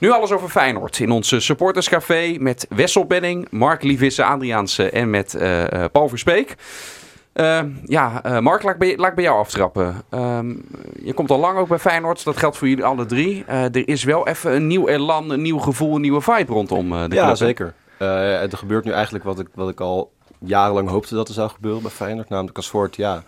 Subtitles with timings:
[0.00, 5.34] Nu alles over Feyenoord in ons supporterscafé met Wessel Benning, Mark Lievisse, Adriaanse en met
[5.34, 6.54] uh, Paul Verspeek.
[7.34, 10.02] Uh, ja, uh, Mark, laat ik, bij, laat ik bij jou aftrappen.
[10.10, 10.38] Uh,
[11.02, 13.44] je komt al lang ook bij Feyenoord, dat geldt voor jullie alle drie.
[13.44, 16.96] er is wel even een nieuw elan, een nieuw gevoel, een nieuwe vibe rondom de
[16.96, 17.12] club.
[17.12, 17.74] Ja, zeker.
[17.98, 21.82] er gebeurt nu eigenlijk wat ik, wat ik al jarenlang hoopte dat er zou gebeuren
[21.82, 22.28] bij Feyenoord.
[22.28, 23.22] Namelijk als soort, ja,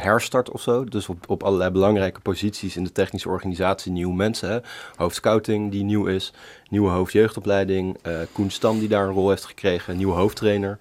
[0.00, 0.84] herstart of zo.
[0.84, 4.50] Dus op, op allerlei belangrijke posities in de technische organisatie nieuwe mensen.
[4.50, 4.58] Hè?
[4.96, 6.32] Hoofdscouting die nieuw is,
[6.70, 10.78] nieuwe hoofdjeugdopleiding, uh, Koen Stam die daar een rol heeft gekregen, nieuwe hoofdtrainer.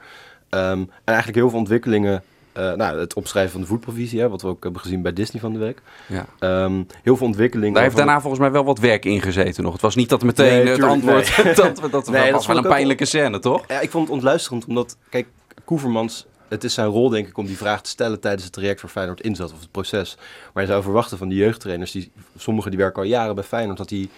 [0.49, 2.23] Um, en eigenlijk heel veel ontwikkelingen.
[2.57, 5.41] Uh, nou, het opschrijven van de voetprovisie, hè, wat we ook hebben gezien bij Disney
[5.41, 5.81] van de week.
[6.07, 6.63] Ja.
[6.63, 7.73] Um, heel veel ontwikkelingen.
[7.73, 9.73] Daar heeft daarna volgens mij wel wat werk in gezeten nog.
[9.73, 11.43] Het was niet dat meteen nee, het antwoord...
[11.43, 11.53] Nee.
[11.63, 13.63] dat, dat, nee, was wel een pijnlijke scène, toch?
[13.67, 14.97] Ja, ik vond het ontluisterend, omdat...
[15.09, 15.27] Kijk,
[15.65, 18.81] Koevermans het is zijn rol, denk ik, om die vraag te stellen tijdens het traject
[18.81, 20.17] waar Feyenoord in zat, of het proces.
[20.53, 23.77] Maar je zou verwachten van die jeugdtrainers, die, sommigen die werken al jaren bij Feyenoord,
[23.77, 24.09] dat die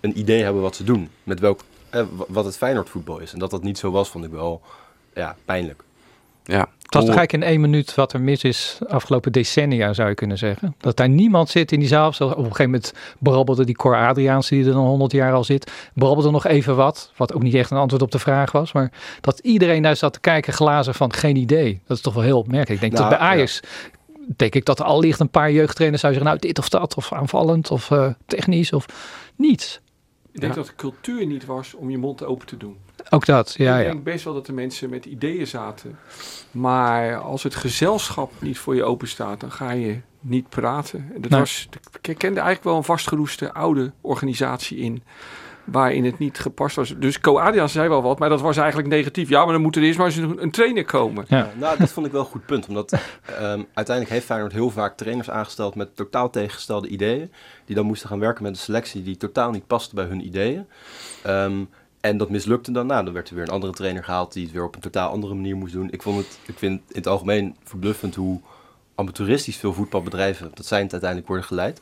[0.00, 1.10] een idee hebben wat ze doen.
[1.24, 3.32] Met welk, eh, wat het Feyenoord voetbal is.
[3.32, 4.62] En dat dat niet zo was, vond ik wel
[5.14, 5.82] ja, pijnlijk.
[6.44, 10.14] Ja, was toch eigenlijk in één minuut wat er mis is afgelopen decennia, zou je
[10.14, 10.74] kunnen zeggen.
[10.78, 12.08] Dat daar niemand zit in die zaal.
[12.08, 15.70] Op een gegeven moment brabbelde die Cor Adriaanse, die er dan 100 jaar al zit,
[15.94, 17.12] brabbelde nog even wat.
[17.16, 18.72] Wat ook niet echt een antwoord op de vraag was.
[18.72, 21.80] Maar dat iedereen daar zat te kijken, glazen van geen idee.
[21.86, 22.82] Dat is toch wel heel opmerkelijk.
[22.82, 23.60] Ik denk nou, dat bij Ajax...
[24.36, 26.94] Denk ik dat er al ligt een paar jeugdtrainers zou zeggen, nou dit of dat,
[26.94, 28.86] of aanvallend, of uh, technisch, of
[29.36, 29.80] niets.
[30.32, 32.76] Ik denk dat de cultuur niet was om je mond open te doen.
[33.10, 33.78] Ook dat, ja.
[33.78, 33.92] Ik ja.
[33.92, 35.98] denk best wel dat de mensen met ideeën zaten.
[36.50, 41.12] Maar als het gezelschap niet voor je open staat, dan ga je niet praten.
[41.16, 41.68] Dat was,
[42.02, 45.02] ik kende eigenlijk wel een vastgeroeste oude organisatie in
[45.64, 46.94] waarin het niet gepast was.
[46.98, 49.28] Dus Co Adriaan zei wel wat, maar dat was eigenlijk negatief.
[49.28, 51.24] Ja, maar dan moet er eerst maar eens een, een trainer komen.
[51.28, 51.50] Ja.
[51.58, 52.68] nou, dat vond ik wel een goed punt.
[52.68, 57.32] Omdat um, uiteindelijk heeft Feyenoord heel vaak trainers aangesteld met totaal tegengestelde ideeën.
[57.64, 60.66] Die dan moesten gaan werken met een selectie die totaal niet paste bij hun ideeën.
[61.26, 61.68] Um,
[62.00, 62.86] en dat mislukte dan.
[62.86, 65.10] Nou, dan werd er weer een andere trainer gehaald die het weer op een totaal
[65.10, 65.90] andere manier moest doen.
[65.90, 68.40] Ik, vond het, ik vind in het algemeen verbluffend hoe
[68.94, 71.80] amateuristisch veel voetbalbedrijven, dat zijn het uiteindelijk worden geleid.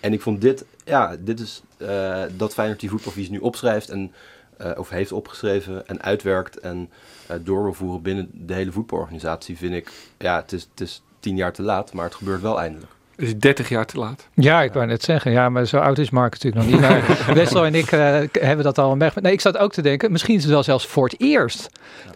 [0.00, 4.12] En ik vond dit, ja, dit is uh, dat Feyenoord die voetbalvisie nu opschrijft en,
[4.60, 6.90] uh, of heeft opgeschreven en uitwerkt en
[7.30, 11.02] uh, door wil voeren binnen de hele voetbalorganisatie, vind ik, ja, het is, het is
[11.20, 14.28] tien jaar te laat, maar het gebeurt wel eindelijk is 30 jaar te laat.
[14.34, 15.32] Ja, ik wou net zeggen.
[15.32, 16.80] Ja, maar zo oud is Mark natuurlijk nog niet.
[16.80, 19.14] Maar Wessel en ik uh, hebben dat al weg.
[19.14, 21.70] Nee, ik zat ook te denken, misschien is het wel zelfs voor het eerst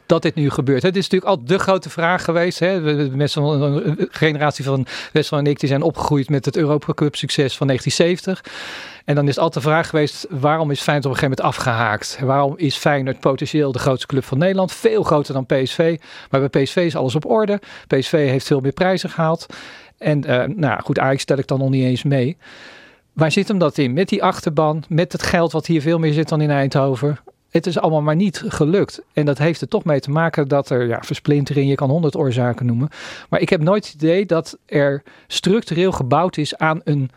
[0.07, 0.83] dat dit nu gebeurt.
[0.83, 2.59] Het is natuurlijk al de grote vraag geweest.
[2.59, 2.81] Hè?
[3.17, 7.57] Met zo'n generatie van Wessel en ik, die zijn opgegroeid met het Europa Cup succes
[7.57, 8.53] van 1970.
[9.05, 11.57] En dan is het altijd de vraag geweest, waarom is Feyenoord op een gegeven moment
[11.57, 12.19] afgehaakt?
[12.21, 14.73] Waarom is Feyenoord potentieel de grootste club van Nederland?
[14.73, 15.99] Veel groter dan PSV.
[16.31, 17.61] Maar bij PSV is alles op orde.
[17.87, 19.47] PSV heeft veel meer prijzen gehaald.
[19.99, 22.37] En uh, nou goed, Ajax stel ik dan nog niet eens mee.
[23.13, 23.93] Waar zit hem dat in?
[23.93, 27.19] Met die achterban, met het geld wat hier veel meer zit dan in Eindhoven.
[27.51, 29.03] Het is allemaal maar niet gelukt.
[29.13, 32.17] En dat heeft er toch mee te maken dat er ja, versplintering, je kan honderd
[32.17, 32.89] oorzaken noemen.
[33.29, 37.11] Maar ik heb nooit het idee dat er structureel gebouwd is aan een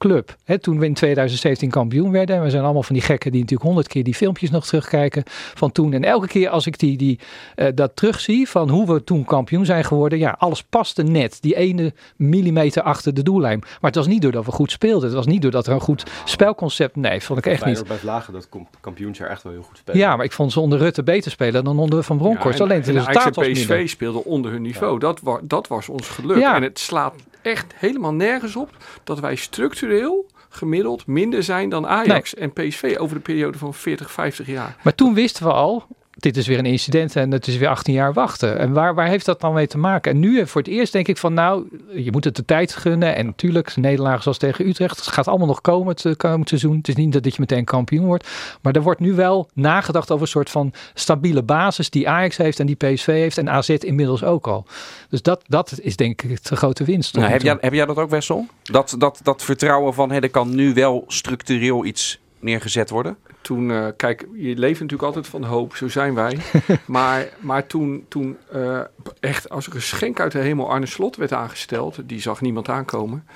[0.00, 0.36] club.
[0.60, 2.36] toen we in 2017 kampioen werden.
[2.36, 5.22] En we zijn allemaal van die gekken die natuurlijk honderd keer die filmpjes nog terugkijken
[5.54, 5.92] van toen.
[5.92, 7.18] En elke keer als ik die, die,
[7.56, 10.18] uh, dat terugzie van hoe we toen kampioen zijn geworden.
[10.18, 11.42] Ja, alles paste net.
[11.42, 13.58] Die ene millimeter achter de doellijn.
[13.58, 15.04] Maar het was niet doordat we goed speelden.
[15.04, 16.96] Het was niet doordat er een goed spelconcept...
[16.96, 17.86] Nee, vond ik echt niet.
[17.86, 18.48] bij Vlagen dat
[18.80, 20.00] kampioensjaar echt wel heel goed spelen.
[20.00, 22.58] Ja, maar ik vond ze onder Rutte beter spelen dan onder Van Bronckhorst.
[22.58, 24.98] Ja, Alleen het resultaat was PSV speelde onder hun niveau.
[24.98, 26.42] Dat, wa dat was ons geluk.
[26.42, 28.70] En het slaat echt helemaal nergens op
[29.04, 34.10] dat wij structureel gemiddeld minder zijn dan Ajax en PSV over de periode van 40,
[34.10, 34.76] 50 jaar.
[34.82, 35.86] Maar toen wisten we al,
[36.22, 38.58] dit is weer een incident en het is weer 18 jaar wachten.
[38.58, 40.12] En waar, waar heeft dat dan mee te maken?
[40.12, 41.64] En nu voor het eerst denk ik van nou,
[41.94, 43.16] je moet het de tijd gunnen.
[43.16, 46.76] En natuurlijk, nederlagen zoals tegen Utrecht, het gaat allemaal nog komen het komend seizoen.
[46.76, 48.28] Het is niet dat je meteen kampioen wordt.
[48.62, 52.60] Maar er wordt nu wel nagedacht over een soort van stabiele basis die Ajax heeft
[52.60, 54.66] en die PSV heeft en AZ inmiddels ook al.
[55.08, 57.14] Dus dat, dat is denk ik de grote winst.
[57.14, 58.46] Nou, heb, jij, heb jij dat ook, Wessel?
[58.62, 63.16] Dat, dat, dat vertrouwen van hé, er kan nu wel structureel iets neergezet worden?
[63.50, 66.38] Toen, uh, kijk, je leeft natuurlijk altijd van hoop, zo zijn wij.
[66.86, 68.80] maar, maar toen, toen uh,
[69.20, 73.26] echt als een geschenk uit de hemel Arne Slot werd aangesteld, die zag niemand aankomen.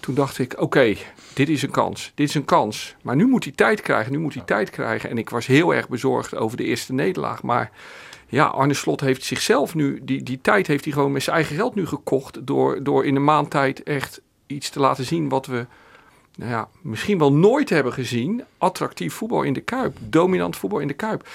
[0.00, 0.94] Toen dacht ik, oké,
[1.34, 2.96] dit is een kans, dit is een kans.
[3.02, 5.10] Maar nu moet hij tijd krijgen, nu moet hij tijd krijgen.
[5.10, 7.42] En ik was heel erg bezorgd over de eerste nederlaag.
[7.42, 7.70] Maar
[8.26, 11.56] ja, Arne Slot heeft zichzelf nu, die, die tijd heeft hij gewoon met zijn eigen
[11.56, 12.46] geld nu gekocht.
[12.46, 15.66] Door, door in een maand tijd echt iets te laten zien wat we
[16.36, 18.44] nou ja, misschien wel nooit hebben gezien.
[18.58, 19.96] Attractief voetbal in de Kuip.
[20.00, 21.28] Dominant voetbal in de Kuip.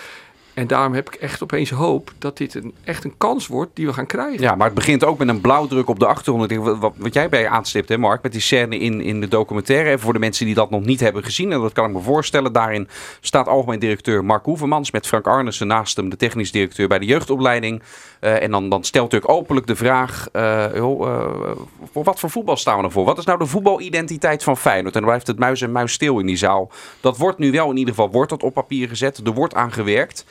[0.54, 3.86] En daarom heb ik echt opeens hoop dat dit een, echt een kans wordt die
[3.86, 4.42] we gaan krijgen.
[4.42, 6.56] Ja, maar het begint ook met een blauwdruk op de achtergrond.
[6.56, 9.90] Wat, wat, jij bij aanstipt, hè Mark, met die scène in, in de documentaire.
[9.90, 12.02] Even voor de mensen die dat nog niet hebben gezien, en dat kan ik me
[12.02, 12.54] voorstellen.
[12.54, 12.88] Daarin
[13.22, 17.06] staat algemeen directeur Mark Hoevermans met Frank Arnissen naast hem, de technisch directeur bij de
[17.06, 17.82] jeugdopleiding.
[18.22, 20.28] Uh, en dan, dan stelt natuurlijk openlijk de vraag,
[20.74, 21.52] joh, uh,
[21.92, 23.06] voor wat voor voetbal staan we ervoor?
[23.06, 24.96] Wat is nou de voetbalidentiteit van Feyenoord?
[24.96, 26.72] En dan blijft het muis en muis stil in die zaal.
[27.00, 29.18] Dat wordt nu wel in ieder geval wordt dat op papier gezet.
[29.18, 30.26] Er wordt aan gewerkt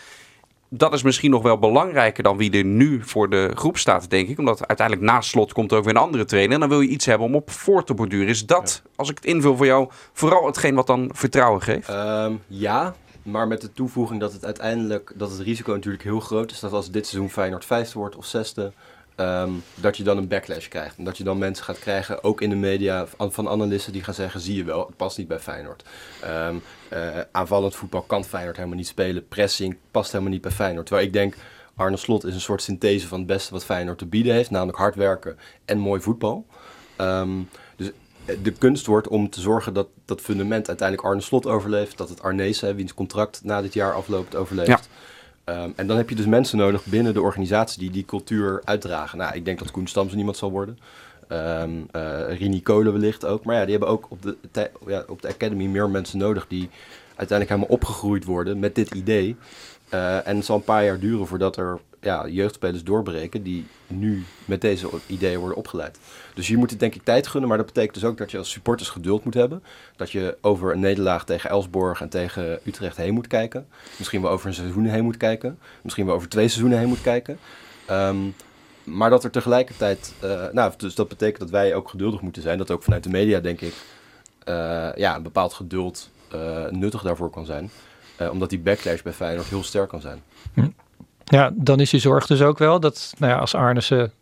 [0.72, 4.28] dat is misschien nog wel belangrijker dan wie er nu voor de groep staat, denk
[4.28, 4.38] ik.
[4.38, 6.54] Omdat uiteindelijk na slot komt er ook weer een andere trainer.
[6.54, 8.28] En dan wil je iets hebben om op voor te borduren.
[8.28, 11.88] Is dat, als ik het invul voor jou, vooral hetgeen wat dan vertrouwen geeft?
[11.88, 16.50] Um, ja, maar met de toevoeging dat het uiteindelijk, dat het risico natuurlijk heel groot
[16.50, 16.60] is.
[16.60, 18.72] Dat als dit seizoen Feyenoord vijfde wordt of zesde,
[19.20, 20.96] Um, dat je dan een backlash krijgt.
[20.96, 24.14] En dat je dan mensen gaat krijgen, ook in de media, van analisten die gaan
[24.14, 25.84] zeggen: zie je wel, het past niet bij Feyenoord.
[26.24, 26.62] Um,
[26.92, 29.28] uh, aanvallend voetbal kan Feyenoord helemaal niet spelen.
[29.28, 30.86] Pressing past helemaal niet bij Feyenoord.
[30.86, 31.34] Terwijl ik denk,
[31.76, 34.50] Arne Slot is een soort synthese van het beste wat Feyenoord te bieden heeft.
[34.50, 36.46] Namelijk hard werken en mooi voetbal.
[36.98, 37.90] Um, dus
[38.24, 41.98] eh, de kunst wordt om te zorgen dat dat fundament uiteindelijk Arne Slot overleeft.
[41.98, 44.88] Dat het Arnezen, wiens contract na dit jaar afloopt, overleeft.
[45.44, 49.18] Um, en dan heb je dus mensen nodig binnen de organisatie die die cultuur uitdragen.
[49.18, 50.78] Nou, ik denk dat Koen Stams niemand zal worden.
[51.28, 51.86] Um,
[52.28, 53.44] Rini Kolen wellicht ook.
[53.44, 56.68] Maar ja, die hebben ook op de, ja, op de Academy meer mensen nodig die
[57.06, 59.36] uiteindelijk helemaal opgegroeid worden met dit idee.
[59.94, 64.24] Uh, en het zal een paar jaar duren voordat er ja, jeugdspelers doorbreken die nu
[64.44, 65.98] met deze ideeën worden opgeleid.
[66.34, 68.38] Dus hier moet het denk ik tijd gunnen, maar dat betekent dus ook dat je
[68.38, 69.62] als supporters geduld moet hebben.
[69.96, 73.66] Dat je over een nederlaag tegen Elsborg en tegen Utrecht heen moet kijken.
[73.96, 75.58] Misschien wel over een seizoen heen moet kijken.
[75.82, 77.38] Misschien wel over twee seizoenen heen moet kijken.
[77.90, 78.34] Um,
[78.84, 82.58] maar dat er tegelijkertijd, uh, nou, dus dat betekent dat wij ook geduldig moeten zijn.
[82.58, 83.74] Dat ook vanuit de media, denk ik,
[84.48, 87.70] uh, ja, een bepaald geduld uh, nuttig daarvoor kan zijn.
[88.30, 90.22] omdat die backlash bij Feyenoord heel sterk kan zijn.
[90.54, 90.68] Hm.
[91.30, 94.12] Ja, dan is je zorg dus ook wel dat nou ja, als Arnissen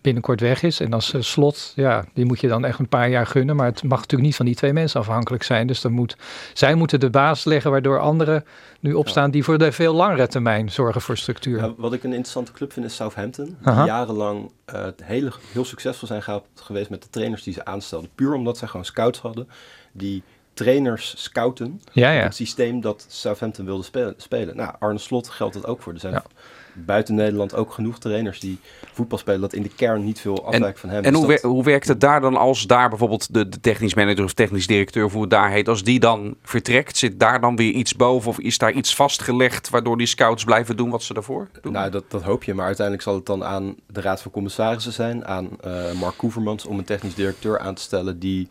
[0.00, 3.26] binnenkort weg is en als slot, ja, die moet je dan echt een paar jaar
[3.26, 3.56] gunnen.
[3.56, 5.66] Maar het mag natuurlijk niet van die twee mensen afhankelijk zijn.
[5.66, 6.16] Dus dan moet,
[6.52, 8.44] zij moeten de basis leggen waardoor anderen
[8.80, 11.58] nu opstaan die voor de veel langere termijn zorgen voor structuur.
[11.58, 13.44] Ja, wat ik een interessante club vind is Southampton.
[13.44, 13.84] Die Aha.
[13.84, 16.22] jarenlang uh, hele, heel succesvol zijn
[16.54, 18.10] geweest met de trainers die ze aanstelden.
[18.14, 19.48] Puur omdat zij gewoon scouts hadden
[19.92, 20.22] die
[20.54, 21.80] trainers scouten.
[21.92, 22.22] Ja, ja.
[22.22, 24.14] Het systeem dat Southampton wilde spelen.
[24.16, 24.56] spelen.
[24.56, 25.92] Nou, Arne Slot geldt dat ook voor.
[25.92, 26.24] Er zijn ja.
[26.72, 28.58] buiten Nederland ook genoeg trainers die
[28.92, 31.04] voetbal spelen dat in de kern niet veel afwijkt van hem.
[31.04, 31.40] En dus hoe, dat...
[31.40, 34.66] wer hoe werkt het daar dan als daar bijvoorbeeld de, de technisch manager of technisch
[34.66, 37.94] directeur, of hoe het daar heet, als die dan vertrekt, zit daar dan weer iets
[37.94, 41.72] boven of is daar iets vastgelegd waardoor die scouts blijven doen wat ze daarvoor doen?
[41.72, 44.92] Nou, dat, dat hoop je, maar uiteindelijk zal het dan aan de Raad van Commissarissen
[44.92, 48.48] zijn, aan uh, Mark Koevermans om een technisch directeur aan te stellen die...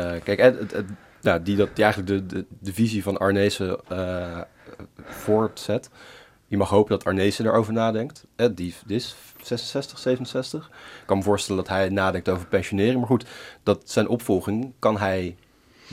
[0.00, 0.86] Uh, kijk, het, het, het
[1.22, 4.40] nou, die, dat, die eigenlijk de, de, de visie van Arnezen uh,
[5.04, 5.90] voortzet.
[6.46, 8.26] Je mag hopen dat Arnezen erover nadenkt.
[8.36, 10.66] Eh, die, die is 66, 67.
[10.66, 12.98] Ik kan me voorstellen dat hij nadenkt over pensionering.
[12.98, 13.24] Maar goed,
[13.62, 15.36] dat zijn opvolging kan hij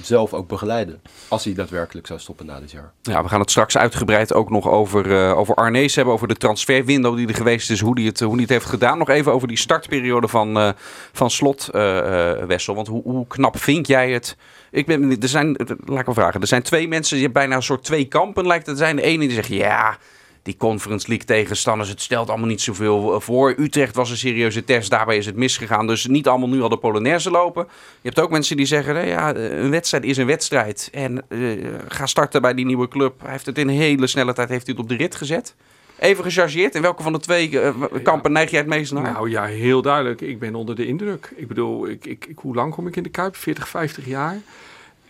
[0.02, 1.02] zelf ook begeleiden.
[1.28, 2.92] Als hij daadwerkelijk zou stoppen na dit jaar.
[3.02, 6.14] Ja, we gaan het straks uitgebreid ook nog over, uh, over Arnees hebben.
[6.14, 7.80] Over de transferwindow die er geweest is.
[7.80, 8.98] Hoe hij het, hoe die heeft gedaan.
[8.98, 10.70] Nog even over die startperiode van, uh,
[11.12, 12.76] van Slot, uh, Wessel.
[12.76, 14.38] Want hoe, hoe knap vind jij het?
[14.72, 15.56] Ik ben, er zijn,
[15.86, 16.42] laat ik wel vragen.
[16.42, 18.96] Er zijn twee mensen, hebt bijna een soort twee kampen lijkt het te zijn.
[18.96, 19.98] De ene die zegt, ja,
[20.46, 23.54] die Conference League tegenstanders, het stelt allemaal niet zoveel voor.
[23.58, 25.88] Utrecht was een serieuze test, daarbij is het misgegaan.
[25.88, 27.68] Dus niet allemaal nu al de Polonaise lopen.
[28.02, 30.90] Je hebt ook mensen die zeggen, nee, ja, een wedstrijd is een wedstrijd.
[30.92, 33.22] En uh, ga starten bij die nieuwe club.
[33.22, 35.56] Hij heeft het in hele snelle tijd heeft hij het op de rit gezet.
[36.00, 36.76] Even gechargeerd.
[36.76, 37.70] In welke van de twee uh,
[38.04, 38.38] kampen ja.
[38.38, 39.12] neig jij het meest naar?
[39.14, 40.22] Nou ja, heel duidelijk.
[40.22, 41.34] Ik ben onder de indruk.
[41.36, 43.36] Ik bedoel, ik, ik, ik, hoe lang kom ik in de Kuip?
[43.36, 44.38] 40, 50 jaar.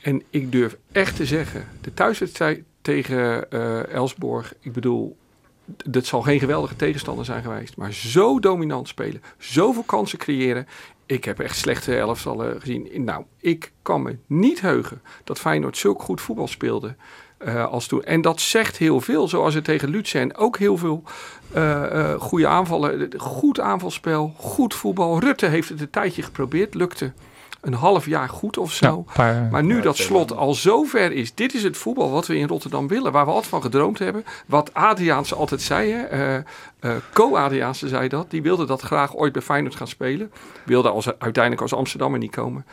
[0.01, 5.17] En ik durf echt te zeggen, de thuiswedstrijd tegen uh, Elsborg, ik bedoel,
[5.65, 7.77] dat zal geen geweldige tegenstander zijn geweest.
[7.77, 10.67] Maar zo dominant spelen, zoveel kansen creëren.
[11.05, 13.03] Ik heb echt slechte elftallen gezien.
[13.03, 16.95] Nou, ik kan me niet heugen dat Feyenoord zulk goed voetbal speelde.
[17.45, 18.03] Uh, als toen.
[18.03, 21.03] En dat zegt heel veel, zoals het tegen Lutsen ook heel veel
[21.55, 23.09] uh, goede aanvallen.
[23.17, 25.19] Goed aanvalspel, goed voetbal.
[25.19, 27.13] Rutte heeft het een tijdje geprobeerd, lukte
[27.65, 29.03] een half jaar goed of zo.
[29.07, 31.33] Ja, paar, maar nu dat slot al zo ver is.
[31.33, 33.11] Dit is het voetbal wat we in Rotterdam willen.
[33.11, 34.25] Waar we altijd van gedroomd hebben.
[34.47, 36.07] Wat Adriaanse altijd zei.
[36.11, 36.41] Uh, uh,
[37.13, 38.31] Co-Adriaanse zei dat.
[38.31, 40.31] Die wilde dat graag ooit bij Feyenoord gaan spelen.
[40.65, 42.65] Wilde als, uiteindelijk als Amsterdammer niet komen.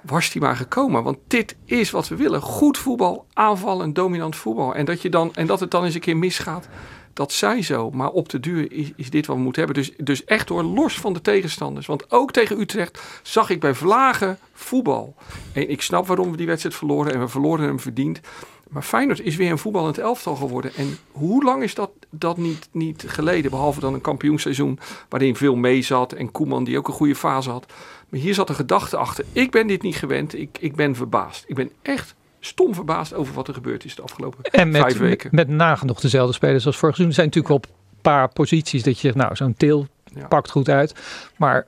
[0.00, 1.02] Was die maar gekomen.
[1.02, 2.40] Want dit is wat we willen.
[2.40, 4.74] Goed voetbal, aanvallen, dominant voetbal.
[4.74, 6.68] En dat, je dan, en dat het dan eens een keer misgaat
[7.16, 7.90] dat zij zo.
[7.90, 9.82] Maar op de duur is, dit wat we moeten hebben.
[9.82, 11.86] Dus, dus echt hoor, los van de tegenstanders.
[11.86, 15.14] Want ook tegen Utrecht zag ik bij Vlagen voetbal.
[15.52, 17.12] En ik snap waarom we die wedstrijd verloren.
[17.12, 18.20] En we verloren hem verdiend.
[18.68, 20.74] Maar Feyenoord is weer een voetballend elftal geworden.
[20.74, 23.50] En hoe lang is dat, dat niet, niet geleden?
[23.50, 26.12] Behalve dan een kampioenseizoen waarin veel mee zat.
[26.12, 27.72] En Koeman die ook een goede fase had.
[28.08, 29.24] Maar hier zat een gedachte achter.
[29.32, 30.38] Ik ben dit niet gewend.
[30.38, 31.44] Ik, ik ben verbaasd.
[31.46, 32.14] Ik ben echt
[32.46, 35.28] stom verbaasd over wat er gebeurd is de afgelopen En met, vijf weken.
[35.32, 37.16] met, met nagenoeg dezelfde spelers als vorig seizoen.
[37.16, 40.26] Er zijn natuurlijk wel een paar posities dat je zegt, nou, zo'n Til Ja.
[40.26, 40.94] pakt goed uit.
[41.36, 41.66] Maar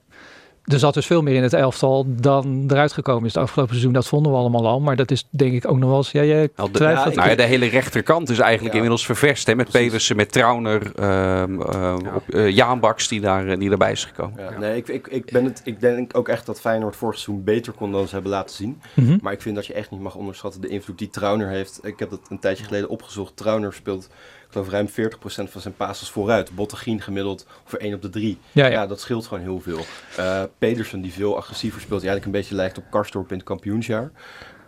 [0.72, 3.92] er zat dus veel meer in het elftal dan eruit gekomen is het afgelopen seizoen.
[3.92, 4.80] Dat vonden we allemaal al.
[4.80, 6.10] Maar dat is denk ik ook nog wel eens...
[6.12, 7.14] Ja, jij Nou, de, twijfelt.
[7.14, 8.74] nou ja, de hele rechterkant is eigenlijk Ja.
[8.74, 9.46] inmiddels ververst.
[9.46, 9.86] Hè, met Precies.
[9.86, 14.04] Pedersen, met Trauner, ehm eh, op, eh, Jaan Baks die, daar, eh, die erbij is
[14.04, 14.40] gekomen.
[14.42, 14.58] Ja, Ja.
[14.58, 17.72] Nee, ik, ik, ik, ben het, ik denk ook echt dat Feyenoord vorig seizoen beter
[17.72, 18.80] kon dan ze hebben laten zien.
[18.94, 19.18] Mhm.
[19.22, 21.78] Maar ik vind dat je echt niet mag onderschatten de invloed die Trauner heeft.
[21.82, 23.36] Ik heb dat een tijdje geleden opgezocht.
[23.36, 24.08] Trauner speelt,
[24.48, 26.54] ik geloof, ruim 40% van zijn passes vooruit.
[26.54, 28.38] Bottegien gemiddeld voor 1 op de 3.
[28.52, 28.86] Ja, Ja, ja.
[28.86, 29.80] dat scheelt gewoon heel veel.
[30.16, 33.46] Eh, Pedersen, die veel agressiever speelt, die eigenlijk een beetje lijkt op Karstorp in het
[33.46, 34.10] kampioensjaar.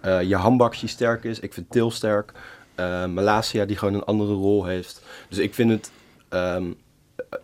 [0.00, 1.40] Eh je Hambaks die sterk is.
[1.40, 2.32] Ik vind Til sterk.
[3.08, 5.02] Malasia, die gewoon een andere rol heeft.
[5.28, 5.90] Dus ik vind het...
[6.28, 6.70] ehm, eh,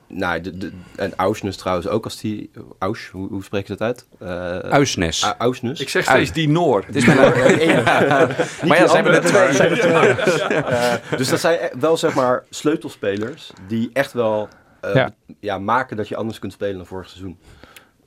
[0.06, 2.50] nou, de, de, en Ausnes trouwens ook als die...
[2.78, 4.06] Aus, hoe, hoe spreek je dat uit?
[4.18, 5.24] Eh Uisnes.
[5.24, 5.80] A- Ausnes.
[5.80, 6.84] Ik zeg steeds die Noor.
[6.86, 7.18] Het is mijn
[8.66, 9.68] maar ja, zijn we er twee.
[10.64, 14.48] Eh, dus dat zijn e- wel zeg maar sleutelspelers die echt wel
[14.80, 15.14] eh, Ja.
[15.40, 15.58] ja.
[15.58, 17.38] maken dat je anders kunt spelen dan vorig seizoen.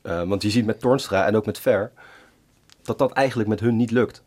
[0.01, 1.91] Eh, want je ziet met Tornstra en ook met Ver
[2.83, 4.23] dat dat eigenlijk met hun niet lukt.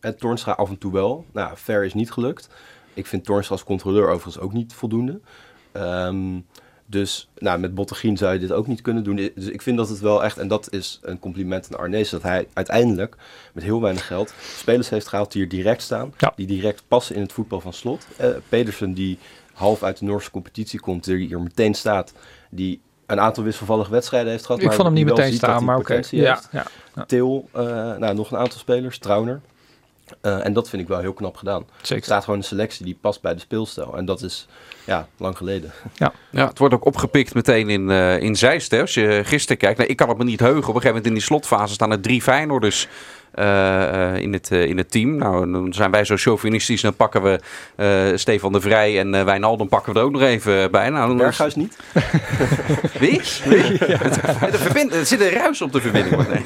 [0.00, 1.26] En Tornstra af en toe wel.
[1.32, 2.48] Nou, Ver is niet gelukt.
[2.94, 5.20] Ik vind Tornstra als controleur overigens ook niet voldoende.
[5.72, 6.34] Ehm,
[6.86, 9.30] dus nou, met Bottegien zou je dit ook niet kunnen doen.
[9.34, 12.22] Dus ik vind dat het wel echt, en dat is een compliment aan Arnees, dat
[12.22, 13.16] hij uiteindelijk
[13.52, 16.14] met heel weinig geld spelers heeft gehaald die er direct staan.
[16.18, 16.32] Ja.
[16.36, 18.06] Die direct passen in het voetbal van slot.
[18.16, 19.18] Eh, Pedersen die
[19.52, 22.12] half uit de Noorse competitie komt, die hier meteen staat.
[22.50, 24.60] Die een aantal wisselvallige wedstrijden heeft gehad.
[24.60, 26.00] Ik maar vond hem niet meteen staan, maar oké.
[26.10, 26.40] ja,
[27.06, 27.62] Til, eh,
[27.96, 29.40] nou, nog een aantal spelers, Trauner.
[30.20, 31.66] Eh, en dat vind ik wel heel knap gedaan.
[31.88, 33.96] Er staat gewoon een selectie die past bij de speelstijl.
[33.96, 34.46] En dat is
[34.86, 35.72] ja, lang geleden.
[36.30, 38.70] Ja, het wordt ook opgepikt meteen in, eh in Zeist.
[38.70, 38.80] Hè.
[38.80, 40.60] Als je gisteren kijkt, nou, ik kan het me niet heugen.
[40.60, 42.88] Op een gegeven moment in die slotfase staan er drie Feyenoorders
[43.34, 45.16] eh, eh, in, het, eh, in het team.
[45.16, 46.80] Nou, dan zijn wij zo chauvinistisch.
[46.80, 47.38] Dan pakken we
[48.16, 50.90] Stefan de Vrij en Wijnaldum pakken we er ook nog even bij.
[50.90, 51.76] Nou, dan Berghuis niet?
[53.00, 53.20] Wie?
[53.44, 53.78] Wie?
[53.78, 56.28] De verbind- er zit een ruis op de verbinding.
[56.28, 56.44] Nee,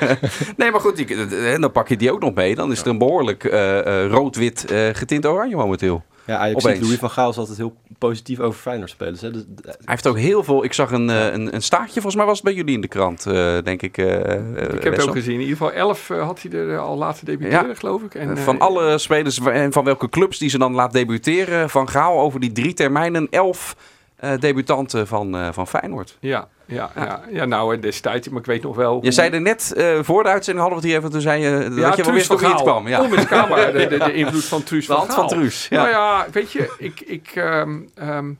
[0.56, 1.26] nee maar goed, die,
[1.58, 2.54] dan pak je die ook nog mee.
[2.54, 6.02] Dan is er een behoorlijk eh, eh, rood-wit getint oranje momenteel.
[6.30, 9.20] Ja, Ajax ziet Louis van Gaal is altijd heel positief over Feyenoord spelers.
[9.20, 9.30] Hè?
[9.30, 10.64] Dus, Hij heeft ook heel veel.
[10.64, 12.88] Ik zag een, eh, een, een staartje, volgens mij was het bij jullie in de
[12.88, 13.98] krant, eh, denk ik.
[13.98, 14.04] eh,
[14.74, 15.34] Ik heb het ook gezien.
[15.34, 18.14] In ieder geval 11 eh, had hij er al laten debuteren, geloof ik.
[18.14, 21.70] En, van alle spelers en van welke clubs die ze dan laat debuteren.
[21.70, 23.26] Van Gaal over die drie termijnen.
[23.30, 23.76] Elf
[24.16, 26.16] eh, debutanten van, eh, van Feyenoord.
[26.20, 27.22] Ja, ja, ja.
[27.30, 28.98] ja, nou en destijds, maar ik weet nog wel...
[29.02, 31.10] Je zei er net voor de uitzending hadden we het hier even.
[31.10, 32.62] Toen zei je dat je wel wist Gaal.
[32.62, 32.88] kwam.
[32.88, 33.02] Ja.
[33.02, 35.66] Onmiskenbaar, de, de, de invloed van Truus De van hand van Truus.
[35.70, 35.76] Ja.
[35.76, 38.32] Nou ja, weet je, ik, ik, ehm, ehm,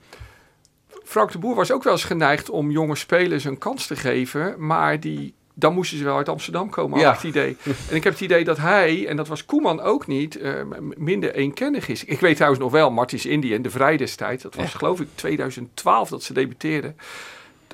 [1.04, 4.54] Frank de Boer was ook wel eens geneigd om jonge spelers een kans te geven,
[4.66, 7.10] maar die, dan moesten ze wel uit Amsterdam komen, had Ja.
[7.10, 7.56] ik het idee.
[7.90, 10.52] En ik heb het idee dat hij, en dat was Koeman ook niet, eh,
[10.96, 12.04] minder eenkennig is.
[12.04, 15.08] Ik weet trouwens nog wel, Martins Indy en de Vrij destijds, dat was geloof ik
[15.14, 16.96] 2012 dat ze debuteerden.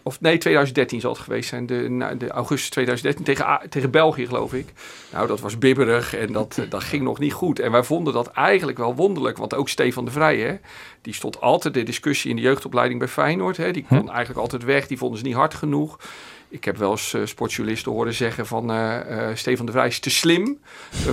[0.06, 1.66] Of nee, 2013 zal het geweest zijn.
[1.66, 4.72] De, de augustus 2013 tegen, tegen België, geloof ik.
[5.12, 7.58] Nou, dat was bibberig en dat, dat ging nog niet goed.
[7.58, 9.36] En wij vonden dat eigenlijk wel wonderlijk.
[9.36, 10.56] Want ook Stefan de Vrij, hè,
[11.00, 13.56] die stond altijd de discussie in de jeugdopleiding bij Feyenoord.
[13.56, 14.86] Hè, die kon eigenlijk altijd weg.
[14.86, 15.98] Die vonden ze niet hard genoeg.
[16.56, 20.10] Ik heb wel eens eh, sportjournalisten horen zeggen van eh, Stefan de Vrij is te
[20.10, 20.58] slim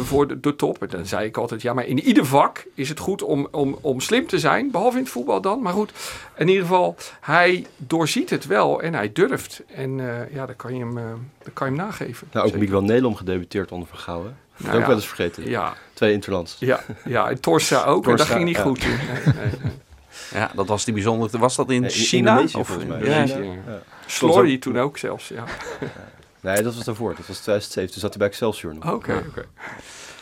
[0.04, 0.82] voor de, de top.
[0.82, 3.78] En dan zei ik altijd, ja, maar in ieder vak is het goed om, om,
[3.82, 4.72] om slim te zijn.
[4.72, 5.62] Behalve in het voetbal dan.
[5.62, 5.92] Maar goed,
[6.38, 9.64] in ieder geval, hij doorziet het wel en hij durft.
[9.76, 9.98] En
[10.32, 10.94] ja, dan kan je hem,
[11.44, 12.28] dan kan je hem nageven.
[12.32, 12.56] nou, ook.
[12.56, 14.24] Miguel Nelom gedebuteerd onder Van Gaal.
[14.24, 14.32] Hè?
[14.58, 15.50] Dat Nou ook wel eens vergeten.
[15.50, 16.56] Ja, Twee interlands.
[16.60, 18.08] ja, ja, en Torsa ook.
[18.08, 18.62] en dat ging niet ja.
[18.62, 18.90] goed toen.
[18.90, 19.72] Nee, nee, nee.
[20.34, 21.38] Ja, dat was die bijzondere.
[21.38, 22.30] Was dat in in China?
[22.32, 23.00] Indonesië Of, volgens mij.
[23.00, 23.06] Ja.
[23.06, 23.48] Indonesië.
[23.48, 23.72] Ja.
[23.72, 23.82] Ja.
[24.06, 25.44] Slory toen ook zelfs, ja.
[26.42, 27.16] Nee, dat was daarvoor.
[27.16, 27.92] Dat was 2007.
[27.92, 28.94] Toen zat hij bij Excelsior nog.
[28.94, 29.46] Oké, oké.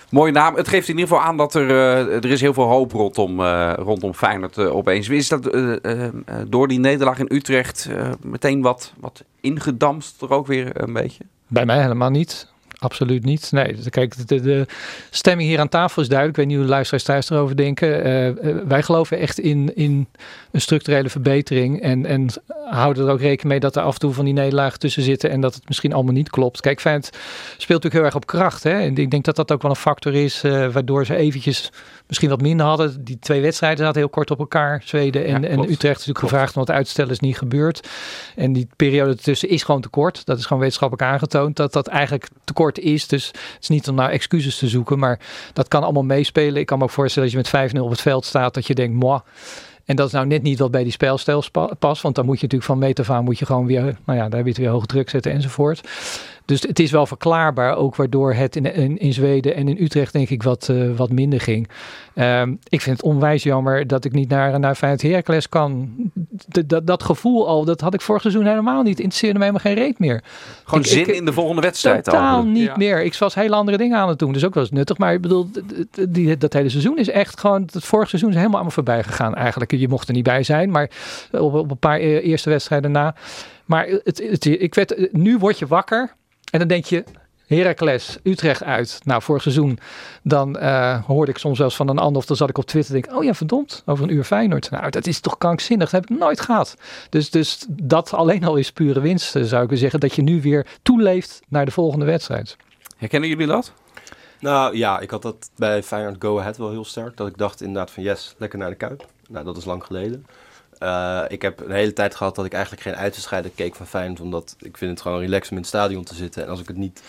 [0.10, 0.56] Mooie naam.
[0.56, 3.40] Het geeft in ieder geval aan dat er, eh, er is heel veel hoop rondom,
[3.40, 5.10] eh rondom Feyenoord eh, opeens.
[5.10, 6.12] Is dat eh, eh, eh,
[6.48, 11.24] door die nederlaag in Utrecht eh, meteen wat, wat ingedampt er ook weer een beetje?
[11.48, 12.51] Bij mij helemaal niet.
[12.84, 13.52] Absoluut niet.
[13.52, 14.66] Nee, dus kijk, de, de
[15.10, 16.38] stemming hier aan tafel is duidelijk.
[16.38, 18.04] Ik weet niet hoe de luisteraars thuis erover denken.
[18.04, 18.36] Eh, eh,
[18.68, 20.08] wij geloven echt in, in
[20.52, 21.82] een structurele verbetering.
[21.82, 22.28] En, en
[22.70, 25.30] houden er ook rekening mee dat er af en toe van die nederlagen tussen zitten.
[25.30, 26.62] En dat het misschien allemaal niet klopt.
[26.62, 27.06] Kijk, Feyenoord
[27.58, 28.64] speelt natuurlijk heel erg op kracht.
[28.64, 28.80] Hè?
[28.80, 30.44] En ik denk dat dat ook wel een factor is.
[30.44, 31.72] eh, waardoor ze eventjes
[32.08, 33.04] misschien wat minder hadden.
[33.04, 34.82] Die twee wedstrijden zaten heel kort op elkaar.
[34.86, 35.60] Zweden en, Ja, en.
[35.60, 36.20] Utrecht is natuurlijk Klopt.
[36.34, 37.88] gevraagd om wat uitstellen is niet gebeurd.
[38.36, 40.26] En die periode ertussen is gewoon te kort.
[40.26, 43.08] Dat is gewoon wetenschappelijk aangetoond dat dat eigenlijk te is.
[43.08, 45.20] Dus het is niet om naar excuses te zoeken, maar
[45.54, 46.62] dat kan allemaal meespelen.
[46.62, 48.76] Ik kan me ook voorstellen dat je met 5-0 op het veld staat, dat je
[48.76, 49.20] denkt, moi.
[49.86, 51.44] En dat is nou net niet wat bij die spelstijl
[51.80, 52.02] past.
[52.02, 54.30] Want dan moet je natuurlijk van meet af aan moet je gewoon weer, nou ja,
[54.30, 55.82] daar weer hoog druk zetten enzovoort.
[56.46, 60.14] Dus het is wel verklaarbaar, ook waardoor het in, in, in Zweden en in Utrecht
[60.14, 61.70] denk ik wat, uh, wat minder ging.
[62.16, 65.90] Um, ik vind het onwijs jammer dat ik niet naar, naar Feyenoord Heracles kan.
[66.66, 69.00] dat, dat gevoel al, dat had ik vorig seizoen helemaal niet.
[69.00, 70.24] Interesseerde me helemaal geen reet meer.
[70.64, 72.78] Gewoon zin in de volgende wedstrijd Totaal niet ja.
[72.78, 73.04] meer.
[73.04, 74.34] Ik was hele andere dingen aan het doen.
[74.34, 74.98] Dus ook wel eens nuttig.
[74.98, 75.50] Maar ik bedoel,
[76.10, 77.62] die, dat hele seizoen is echt gewoon...
[77.72, 79.72] Het vorige seizoen is helemaal allemaal voorbij gegaan eigenlijk.
[79.72, 80.90] Je mocht er niet bij zijn, maar
[81.32, 83.16] op, op een paar e-, eerste wedstrijden na.
[83.66, 86.16] Maar het, het, ik werd, nu word je wakker
[86.52, 87.04] en dan denk je,
[87.56, 89.00] Heracles, Utrecht uit.
[89.04, 89.80] Nou, vorig seizoen,
[90.24, 92.94] dan uh, hoorde ik soms zelfs van een ander, of dan zat ik op Twitter
[92.94, 94.72] denk, oh ja, verdomd, over een uur Feyenoord.
[94.72, 96.76] Nou, dat is toch krankzinnig, dat heb ik nooit gehad.
[97.10, 100.42] Dus, dus dat alleen al is pure winst, eh, zou ik zeggen, dat je nu
[100.42, 102.58] weer toeleeft naar de volgende wedstrijd.
[102.98, 103.74] Herkennen jullie dat?
[104.40, 107.18] Nou ja, ik had dat bij Feyenoord Go Ahead wel heel sterk.
[107.18, 109.06] Dat ik dacht inderdaad van yes, lekker naar de Kuip.
[109.28, 110.26] Nou, dat is lang geleden.
[110.84, 114.20] Uh, ik heb een hele tijd gehad dat ik eigenlijk geen uitwedstrijden keek van Feyenoord.
[114.20, 116.44] Omdat ik vind het gewoon relaxed om in het stadion te zitten.
[116.44, 117.02] En als ik het niet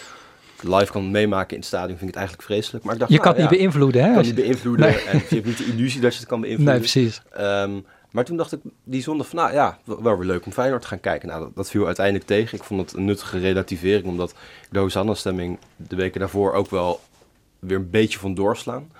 [0.61, 2.85] live kan meemaken in het stadion, vind ik het eigenlijk vreselijk.
[2.85, 4.09] Maar ik dacht, je kan het niet beïnvloeden, hè?
[4.09, 4.87] Je kan niet beïnvloeden.
[4.87, 6.75] En je hebt niet de illusie dat je het kan beïnvloeden.
[6.75, 7.23] Nee, precies.
[7.38, 10.83] Um, maar toen dacht ik die zondag van, nou ja, wel weer leuk om Feyenoord
[10.83, 11.29] te gaan kijken.
[11.29, 12.59] Nou, dat, dat viel uiteindelijk tegen.
[12.59, 14.35] Ik vond het een nuttige relativering, omdat
[14.71, 17.00] de Hosanna-stemming de weken daarvoor ook wel
[17.59, 18.91] weer een beetje van doorslaan.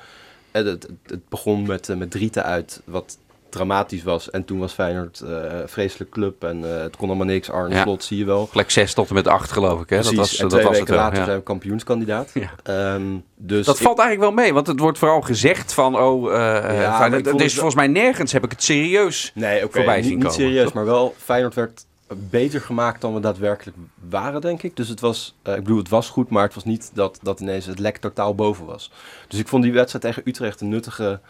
[0.51, 3.19] Het, het, het begon met, uh, met Drieten uit, wat
[3.53, 4.31] dramatisch was.
[4.31, 7.51] En toen was Feyenoord uh, vreselijk club en uh, het kon allemaal niks.
[7.51, 7.83] Arne ja.
[7.83, 8.49] Slot zie je wel.
[8.53, 9.91] Plek 6 tot en met 8 geloof ik.
[9.91, 9.97] Hè?
[9.97, 10.17] Precies.
[10.17, 11.25] Dat was, en dat twee was weken het later ja.
[11.25, 12.31] zijn we kampioenskandidaat.
[12.35, 12.95] Ja.
[12.95, 16.33] Um, dus dat ik, valt eigenlijk wel mee, want het wordt vooral gezegd van, oh,
[16.33, 20.05] uh, Feyenoord, het is volgens mij nergens heb ik het serieus nee, okay, voorbij niet,
[20.05, 20.41] zien niet komen.
[20.41, 21.85] serieus, maar wel Feyenoord werd
[22.17, 23.77] beter gemaakt dan we daadwerkelijk
[24.09, 24.77] waren, denk ik.
[24.77, 27.41] Dus het was, uh, ik bedoel, het was goed, maar het was niet dat, dat
[27.41, 28.91] ineens het lek totaal boven was.
[29.29, 31.21] Dus ik vond die wedstrijd tegen Utrecht een nuttige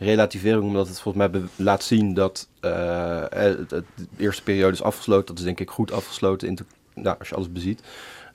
[0.00, 3.84] relativering, omdat het volgens mij laat zien dat uh, het, de
[4.16, 5.26] eerste periode is afgesloten.
[5.26, 6.58] Dat is denk ik goed afgesloten in
[6.94, 7.82] nou, als je alles beziet.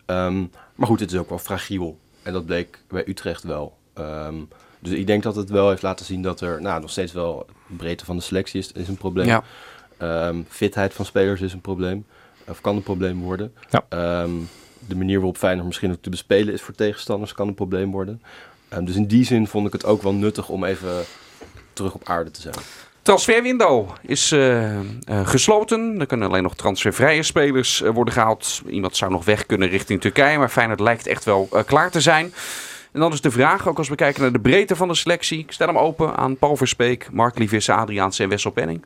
[0.06, 1.98] Um, maar goed, het is ook wel fragiel.
[2.22, 3.78] En dat bleek bij Utrecht wel.
[4.00, 4.48] Um,
[4.80, 7.46] dus ik denk dat het wel heeft laten zien dat er nou, nog steeds wel
[7.78, 9.26] breedte van de selectie is, is een probleem.
[9.26, 9.44] Ja.
[10.28, 12.06] Um, fitheid van spelers is een probleem.
[12.48, 13.54] Of kan een probleem worden.
[13.70, 14.28] Ja.
[14.88, 18.22] De manier waarop Feyenoord misschien ook te bespelen is voor tegenstanders kan een probleem worden.
[18.82, 21.04] Dus in die zin vond ik het ook wel nuttig om even
[21.76, 22.56] terug op aarde te zijn.
[23.02, 24.80] Transferwindow is uh, uh,
[25.28, 26.00] gesloten.
[26.00, 28.62] Er kunnen alleen nog transfervrije spelers uh, worden gehaald.
[28.70, 32.34] Iemand zou nog weg kunnen richting Turkije, maar Feyenoord lijkt echt wel klaar te zijn.
[32.92, 35.40] En dan is de vraag, ook als we kijken naar de breedte van de selectie.
[35.40, 38.86] Ik stel hem open aan Paul Verspeek, Mark Lievisse, Adriaanse en Wessel Penning.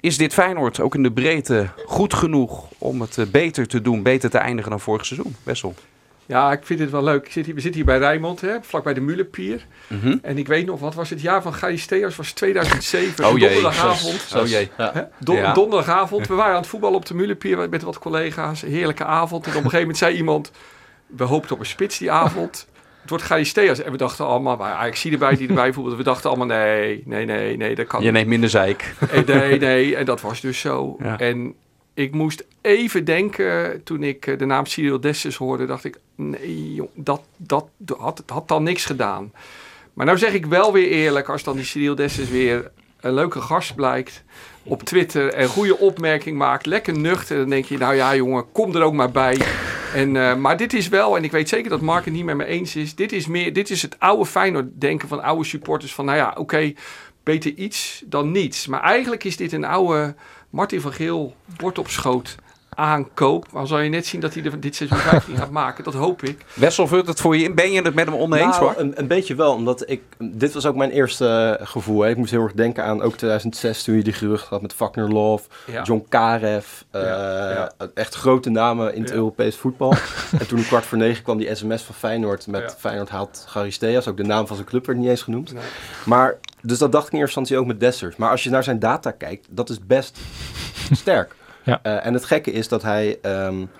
[0.00, 4.30] Is dit Feyenoord ook in de breedte goed genoeg om het beter te doen, beter
[4.30, 5.36] te eindigen dan vorig seizoen?
[5.42, 5.74] Wessel?
[6.26, 7.26] Ja, ik vind het wel leuk.
[7.26, 9.66] Ik zit hier, we zitten hier bij Rijnmond, hè, vlakbij de Mulenpier.
[9.86, 10.18] Mm -hmm.
[10.22, 12.16] En ik weet nog, wat was het jaar van Garisteas?
[12.16, 13.24] was 2007.
[13.26, 13.48] Oh jee.
[13.48, 14.34] Donderdagavond.
[14.36, 14.70] Oh jee.
[14.78, 15.10] Ja.
[15.18, 15.52] Don ja.
[15.52, 16.26] Donderdagavond.
[16.26, 18.60] We waren aan het voetballen op de Mulenpier met wat collega's.
[18.60, 19.44] Heerlijke avond.
[19.44, 20.50] En op een gegeven moment zei iemand,
[21.06, 22.68] we hoopten op een spits die avond.
[23.00, 23.82] Het wordt Garisteas.
[23.82, 25.96] En we dachten allemaal, maar ik zie erbij die erbij voelde.
[25.96, 28.94] We dachten allemaal, nee, nee, nee, nee, dat kan Je neemt minder zeik.
[29.26, 29.96] Nee, nee.
[29.96, 30.96] En dat was dus zo.
[31.02, 31.18] Ja.
[31.18, 31.54] En
[31.94, 36.88] ik moest even denken, toen ik de naam Cyril Dessus hoorde, dacht ik, nee, jong,
[36.94, 39.32] dat, dat had, had dan niks gedaan.
[39.92, 43.40] Maar nou zeg ik wel weer eerlijk, als dan die Cyril Dessus weer een leuke
[43.40, 44.22] gast blijkt
[44.62, 48.74] op Twitter en goede opmerking maakt, lekker nuchter, dan denk je, nou ja jongen, kom
[48.74, 49.40] er ook maar bij.
[49.94, 52.36] En, uh, maar dit is wel, en ik weet zeker dat Mark het niet met
[52.36, 55.94] me eens is, dit is, meer, dit is het oude Feyenoord denken van oude supporters
[55.94, 56.72] van, nou ja, oké,
[57.22, 58.66] beter iets dan niets.
[58.66, 60.14] Maar eigenlijk is dit een oude
[60.54, 62.36] Martin van Geel, bord op schoot
[62.74, 63.46] aankoop.
[63.52, 65.84] Maar zal je net zien dat hij er dit seizoen 15 gaat maken.
[65.84, 66.44] Dat hoop ik.
[66.54, 67.54] Wessel, vult het voor je in?
[67.54, 68.58] Ben je het met hem oneens?
[68.58, 69.52] Nou, een, een, beetje wel.
[69.52, 70.02] Omdat ik...
[70.18, 72.02] Dit was ook mijn eerste uh, gevoel.
[72.02, 72.10] Hè.
[72.10, 75.08] Ik moest heel erg denken aan ook 2006 toen je die gerucht had met Wagner
[75.08, 75.48] Love.
[75.66, 75.82] Ja.
[75.82, 76.66] John Karev.
[76.92, 77.72] Uh, ja, ja.
[77.94, 79.94] Echt grote namen in het Europees voetbal.
[80.38, 82.46] en toen een kwart voor negen kwam die sms van Feyenoord.
[82.46, 84.08] Met Feyenoord haalt Garisteas.
[84.08, 85.52] Ook de naam van zijn club werd niet eens genoemd.
[85.52, 85.62] Nee.
[86.04, 86.38] Maar...
[86.66, 88.16] Dus dat dacht ik in eerste instantie ook met Dessers.
[88.16, 90.18] Maar als je naar zijn data kijkt, dat is best
[91.02, 91.34] sterk.
[91.64, 91.80] Ja.
[91.82, 93.70] Uh, en het gekke is dat hij um,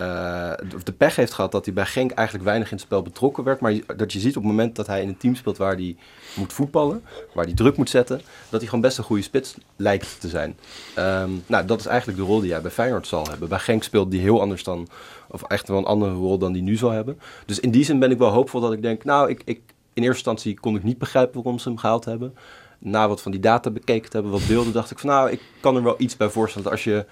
[0.00, 0.52] uh,
[0.84, 3.60] de pech heeft gehad dat hij bij Genk eigenlijk weinig in het spel betrokken werd.
[3.60, 5.96] Maar dat je ziet op het moment dat hij in een team speelt waar hij
[6.34, 7.02] moet voetballen,
[7.34, 10.56] waar hij druk moet zetten, dat hij gewoon best een goede spits lijkt te zijn.
[10.98, 13.48] Um, nou, dat is eigenlijk de rol die hij bij Feyenoord zal hebben.
[13.48, 14.88] Bij Genk speelt hij heel anders dan,
[15.28, 17.20] of echt wel een andere rol dan hij nu zal hebben.
[17.46, 19.60] Dus in die zin ben ik wel hoopvol dat ik denk, nou, ik, ik,
[19.92, 22.34] in eerste instantie kon ik niet begrijpen waarom ze hem gehaald hebben.
[22.78, 25.40] Na wat van die data bekeken te hebben, wat beelden, dacht ik van nou, ik
[25.60, 27.06] kan er wel iets bij voorstellen als je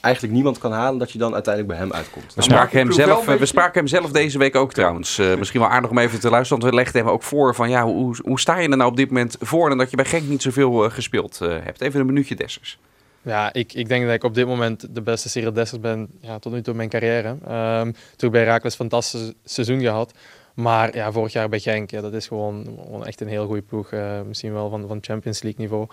[0.00, 2.34] eigenlijk niemand kan halen, dat je dan uiteindelijk bij hem uitkomt.
[2.34, 5.18] We spraken, ik hem wel zelf, eh, we spraken hem zelf deze week ook trouwens.
[5.18, 6.62] Eh, misschien wel aardig om even te luisteren.
[6.62, 8.96] Want we legden hem ook voor van ja, hoe, hoe sta je er nou op
[8.96, 9.70] dit moment voor?
[9.70, 11.80] En dat je bij Genk niet zoveel eh, gespeeld eh, hebt.
[11.80, 12.78] Even een minuutje Dessers.
[13.22, 16.38] Ja, ik, ik denk dat ik op dit moment de beste Cyril Dessers ben ja,
[16.38, 17.36] tot nu toe in mijn carrière.
[17.46, 20.12] Ehm toen bij Herakles een fantastisch seizoen gehad.
[20.54, 23.62] Maar ja, vorig jaar bij Genk, ja, dat is gewoon, gewoon echt een heel goede
[23.62, 23.92] ploeg.
[23.92, 25.86] eh, misschien wel van, van Champions League niveau.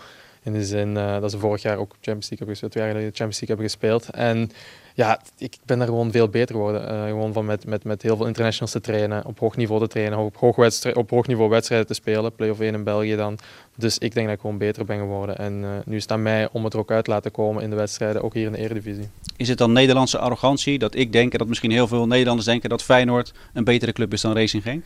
[0.48, 2.94] In de zin eh, dat ze vorig jaar ook Champions League hebben gespeeld, twee jaar
[2.94, 4.10] Champions League hebben gespeeld.
[4.10, 4.52] En
[4.94, 6.90] ja, ik ben daar gewoon veel beter geworden.
[6.90, 9.88] Eh, gewoon van met, met, met heel veel internationals te trainen, op hoog niveau te
[9.88, 10.58] trainen, op hoog,
[10.94, 12.36] op hoog niveau wedstrijden te spelen.
[12.36, 13.38] Play-off 1 in België dan.
[13.76, 15.38] Dus ik denk dat ik gewoon beter ben geworden.
[15.38, 17.64] En eh, nu is het aan mij om het er ook uit te laten komen
[17.64, 19.10] in de wedstrijden, ook hier in de Eredivisie.
[19.38, 22.70] Is het dan Nederlandse arrogantie dat ik denk en dat misschien heel veel Nederlanders denken
[22.70, 24.84] dat Feyenoord een betere club is dan Racing Genk?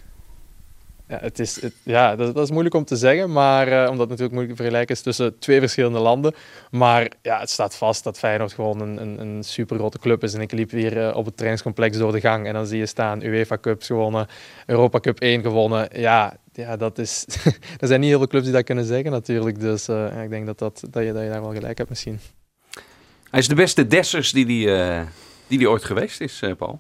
[1.11, 4.09] Ja, het is, het, ja dat, is moeilijk om te zeggen, maar eh, omdat het
[4.09, 6.33] natuurlijk moeilijk te vergelijken is tussen twee verschillende landen.
[6.69, 10.33] Maar ja, het staat vast dat Feyenoord gewoon een, een, een super grote club is.
[10.33, 12.85] En ik liep hier eh, op het trainingscomplex door de gang en dan zie je
[12.85, 14.27] staan UEFA Cups gewonnen,
[14.65, 15.89] Europa Cup 1 gewonnen.
[15.93, 17.25] Ja, ja dat is,
[17.81, 19.59] er zijn niet heel veel clubs die dat kunnen zeggen natuurlijk.
[19.59, 22.19] Dus eh, ik denk dat, dat, dat, je, dat je daar wel gelijk hebt misschien.
[23.29, 24.65] Hij is de beste Dessers die die,
[25.47, 26.79] die die ooit geweest is, Paul.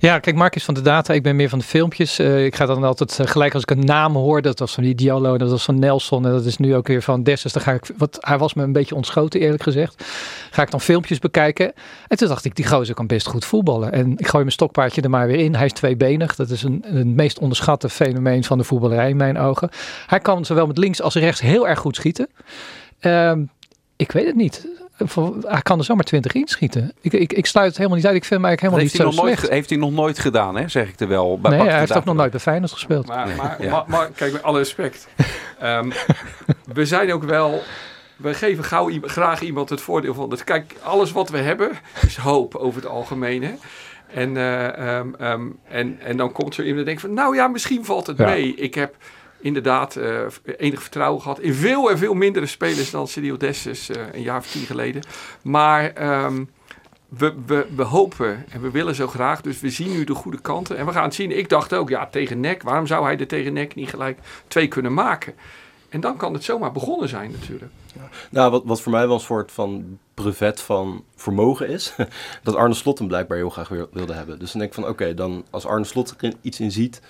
[0.00, 1.14] Ja, kijk, Mark is van de data.
[1.14, 2.18] Ik ben meer van de filmpjes.
[2.18, 4.42] Eh, ik ga dan altijd eh, gelijk als ik een naam hoor.
[4.42, 6.26] Dat was van die Diallo, dat was van Nelson.
[6.26, 7.52] En dat is nu ook weer van Dessers.
[7.52, 10.04] Dan ga ik, wat, hij was me een beetje ontschoten, eerlijk gezegd.
[10.50, 11.72] Ga ik dan filmpjes bekijken.
[12.08, 13.92] En toen dacht ik, die gozer kan best goed voetballen.
[13.92, 15.54] En ik gooi mijn stokpaardje er maar weer in.
[15.54, 16.36] Hij is tweebenig.
[16.36, 19.68] Dat is een, een meest onderschatte fenomeen van de voetballerij in mijn ogen.
[20.06, 22.28] Hij kan zowel met links als rechts heel erg goed schieten.
[23.00, 23.44] Ehm,
[23.96, 24.68] ik weet het niet.
[25.46, 26.92] Hij kan er zomaar 20 inschieten.
[27.00, 28.16] Ik, ik, ik sluit het helemaal niet uit.
[28.16, 29.52] Ik vind hem eigenlijk helemaal heeft, hij niet nog zo nooit, slecht.
[29.52, 30.68] heeft hij nog nooit gedaan, hè?
[30.68, 31.38] zeg ik er wel.
[31.40, 33.06] Bij Nee, hij heeft ook nog nooit bij Feyenoord gespeeld.
[33.06, 33.70] Maar, maar, Ja.
[33.70, 35.08] maar, maar kijk, met alle respect.
[35.58, 35.90] Ehm,
[36.72, 37.62] we zijn ook wel...
[38.16, 40.28] We geven gauw, graag iemand het voordeel van...
[40.30, 41.70] Dat, kijk, alles wat we hebben
[42.06, 43.42] is hoop over het algemeen.
[43.42, 43.52] Hè?
[44.14, 47.14] En, eh, ehm, ehm, en, en dan komt zo iemand en denkt van...
[47.14, 48.24] Nou ja, misschien valt het Ja.
[48.26, 48.54] mee.
[48.54, 48.94] Ik heb
[49.40, 50.26] inderdaad eh,
[50.56, 51.40] enig vertrouwen gehad...
[51.40, 55.02] in veel en veel mindere spelers dan Cyril Dessus eh, een jaar of tien geleden.
[55.42, 55.92] Maar...
[55.92, 56.44] ehm,
[57.08, 59.40] we, we, we hopen en we willen zo graag.
[59.40, 60.76] Dus we zien nu de goede kanten.
[60.76, 61.38] En we gaan het zien.
[61.38, 62.62] Ik dacht ook, ja, tegen nek.
[62.62, 65.34] Waarom zou hij er tegen nek niet gelijk twee kunnen maken?
[65.88, 67.72] En dan kan het zomaar begonnen zijn natuurlijk.
[68.30, 71.94] Nou, wat, wat voor mij wel een soort van brevet van vermogen is,
[72.42, 74.38] dat Arne Slot hem blijkbaar heel graag wil- wilde hebben.
[74.38, 77.00] Dus dan denk ik van, oké, dan als Arne Slot er iets in ziet,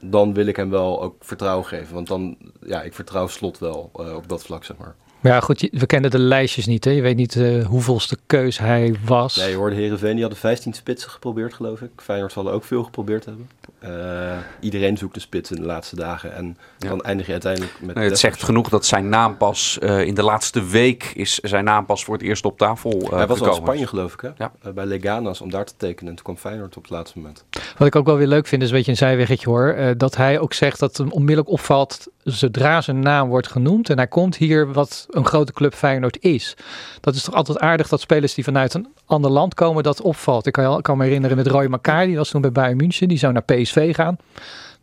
[0.00, 1.94] dan wil ik hem wel ook vertrouwen geven.
[1.94, 4.94] Want dan, ja, ik vertrouw Slot wel eh, op dat vlak, zeg maar.
[5.20, 6.84] Maar ja, goed, we kennen de lijstjes niet.
[6.84, 6.90] Hè?
[6.90, 9.36] Je weet niet eh, hoeveelste keus hij was.
[9.36, 11.90] Nee, je hoorde Heerenveen, die hadden 15 spitsen geprobeerd, geloof ik.
[11.96, 13.48] Feyenoord zal ook veel geprobeerd hebben.
[13.86, 16.34] Eh, iedereen zoekt een spits in de laatste dagen.
[16.34, 16.88] En Ja.
[16.88, 17.94] dan eindig je uiteindelijk met...
[17.96, 21.64] Nee, het zegt genoeg dat zijn naam pas eh, in de laatste week is zijn
[21.64, 23.54] naam pas voor het eerst op tafel eh Hij was al in.
[23.54, 24.28] Spanje, geloof ik, hè?
[24.36, 24.52] Ja.
[24.74, 26.08] Bij Leganas om daar te tekenen.
[26.10, 27.44] En toen kwam Feyenoord op het laatste moment.
[27.78, 29.68] Wat ik ook wel weer leuk vind, is een beetje een zijweggetje hoor.
[29.68, 33.90] eh, dat hij ook zegt dat hem onmiddellijk opvalt zodra zijn naam wordt genoemd.
[33.90, 36.56] En hij komt hier wat een grote club Feyenoord is.
[37.00, 40.46] Dat is toch altijd aardig dat spelers die vanuit een ander land komen, dat opvalt.
[40.46, 43.08] Ik kan, kan me herinneren met Roy Makar, die was toen bij Bayern München.
[43.08, 44.16] Die zou naar PSV gaan.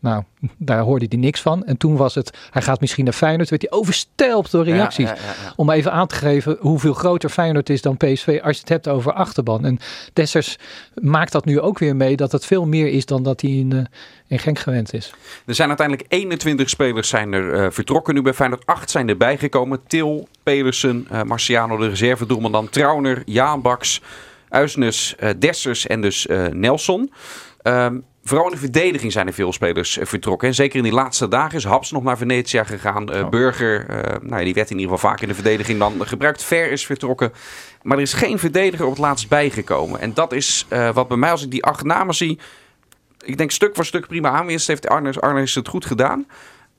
[0.04, 0.24] Nou,
[0.58, 1.66] daar hoorde hij niks van.
[1.66, 3.50] En toen was het, hij gaat misschien naar Feyenoord.
[3.50, 5.10] Werd hij overstelpt door reacties.
[5.10, 5.54] ja, ja, ja.
[5.56, 8.88] Om even aan te geven hoeveel groter Feyenoord is dan PSV als je het hebt
[8.88, 9.66] over achterban.
[9.66, 9.80] En
[10.14, 10.58] Dessers
[10.94, 13.72] maakt dat nu ook weer mee dat het veel meer is dan dat hij in,
[13.72, 13.80] eh,
[14.28, 15.14] in Genk gewend is.
[15.46, 18.66] Er zijn uiteindelijk 21 spelers zijn er eh, vertrokken nu bij Feyenoord.
[18.66, 19.80] Acht zijn erbij gekomen.
[19.88, 22.70] Til, Pedersen, eh, Marciano, de reservedoelman dan.
[22.70, 24.02] Trauner, Jaan Baks,
[24.50, 27.12] Uisnes, Dessers en dus Nelson.
[27.62, 30.48] Ehm, vooral in de verdediging zijn er veel spelers eh, vertrokken.
[30.48, 33.12] En zeker in die laatste dagen is Haps nog naar Venetia gegaan.
[33.12, 36.08] Eh, Burger, eh, nou ja, die werd in ieder geval vaak in de verdediging dan
[36.08, 36.44] gebruikt.
[36.44, 37.34] Ver is vertrokken.
[37.82, 40.00] Maar er is geen verdediger op het laatst bijgekomen.
[40.00, 42.40] En dat is wat bij mij, als ik die acht namen zie,
[43.24, 46.26] ik denk stuk voor stuk prima aanwinst heeft Arne, Arne is het goed gedaan.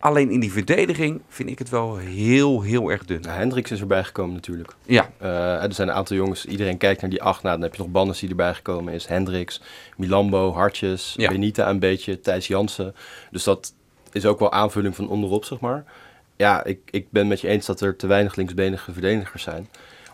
[0.05, 3.21] Alleen in die verdediging vind ik het wel heel, heel erg dun.
[3.21, 4.73] Nou, Hendricks is erbij gekomen natuurlijk.
[4.87, 7.43] Ja, Eh, er zijn een aantal jongens, iedereen kijkt naar die acht.
[7.43, 9.07] Nou, dan heb je nog Bannes die erbij gekomen is.
[9.07, 9.61] Hendricks,
[9.97, 11.29] Milambo, Hartjes, Ja.
[11.31, 12.95] Benita een beetje, Thijs Jansen.
[13.31, 13.75] Dus dat
[14.13, 15.85] is ook wel aanvulling van onderop, zeg maar.
[16.37, 19.69] Ja, ik, ik ben met je eens dat er te weinig linksbenige verdedigers zijn.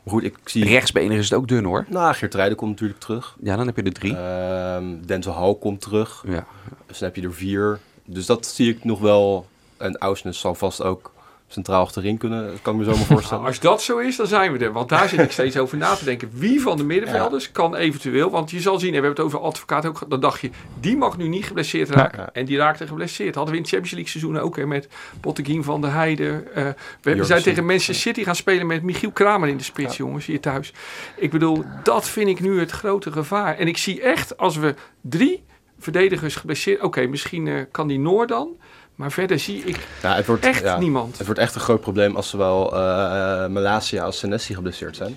[0.05, 0.65] Maar goed, ik zie...
[0.65, 1.85] rechtsbenig is het ook dun hoor.
[1.89, 3.37] Nou, Geert Rijden komt natuurlijk terug.
[3.43, 4.17] Ja, dan heb je er drie.
[4.17, 6.25] Ehm, Denzel Hall komt terug.
[6.29, 6.47] ja.
[6.87, 7.79] Dus dan heb je er vier.
[8.05, 9.47] Dus dat zie ik nog wel.
[9.81, 11.13] En Ausnes zal vast ook
[11.53, 12.47] centraal achterin kunnen.
[12.47, 13.43] Dat kan ik me zo maar voorstellen.
[13.43, 14.73] Nou, als dat zo is, dan zijn we er.
[14.73, 16.31] Want daar zit ik steeds over na te denken.
[16.33, 18.31] Wie van de middenvelders kan eventueel...
[18.31, 20.03] Want je zal zien, en we hebben het over advocaat ook.
[20.09, 22.21] Dan dacht je, die mag nu niet geblesseerd raken.
[22.21, 22.31] Ja.
[22.33, 23.35] En die raakte geblesseerd.
[23.35, 24.89] Hadden we in het Champions League seizoen ook hè, met
[25.21, 26.55] Botteguin van der Heijden.
[26.55, 27.27] Eh, we, we Jurgensen.
[27.27, 30.73] zijn tegen Manchester City gaan spelen met Michiel Kramer in de spits, jongens, hier thuis.
[31.17, 33.59] Ik bedoel, dat vind ik nu het grote gevaar.
[33.59, 35.43] En ik zie echt, als we drie
[35.79, 36.83] verdedigers geblesseerd...
[36.83, 38.57] Oké, misschien eh, kan die Noor dan.
[38.95, 41.17] Maar verder zie ik Ja, het wordt, echt ja, niemand.
[41.19, 45.17] Het wordt echt een groot probleem als zowel eh Malasia als Senesi geblesseerd zijn.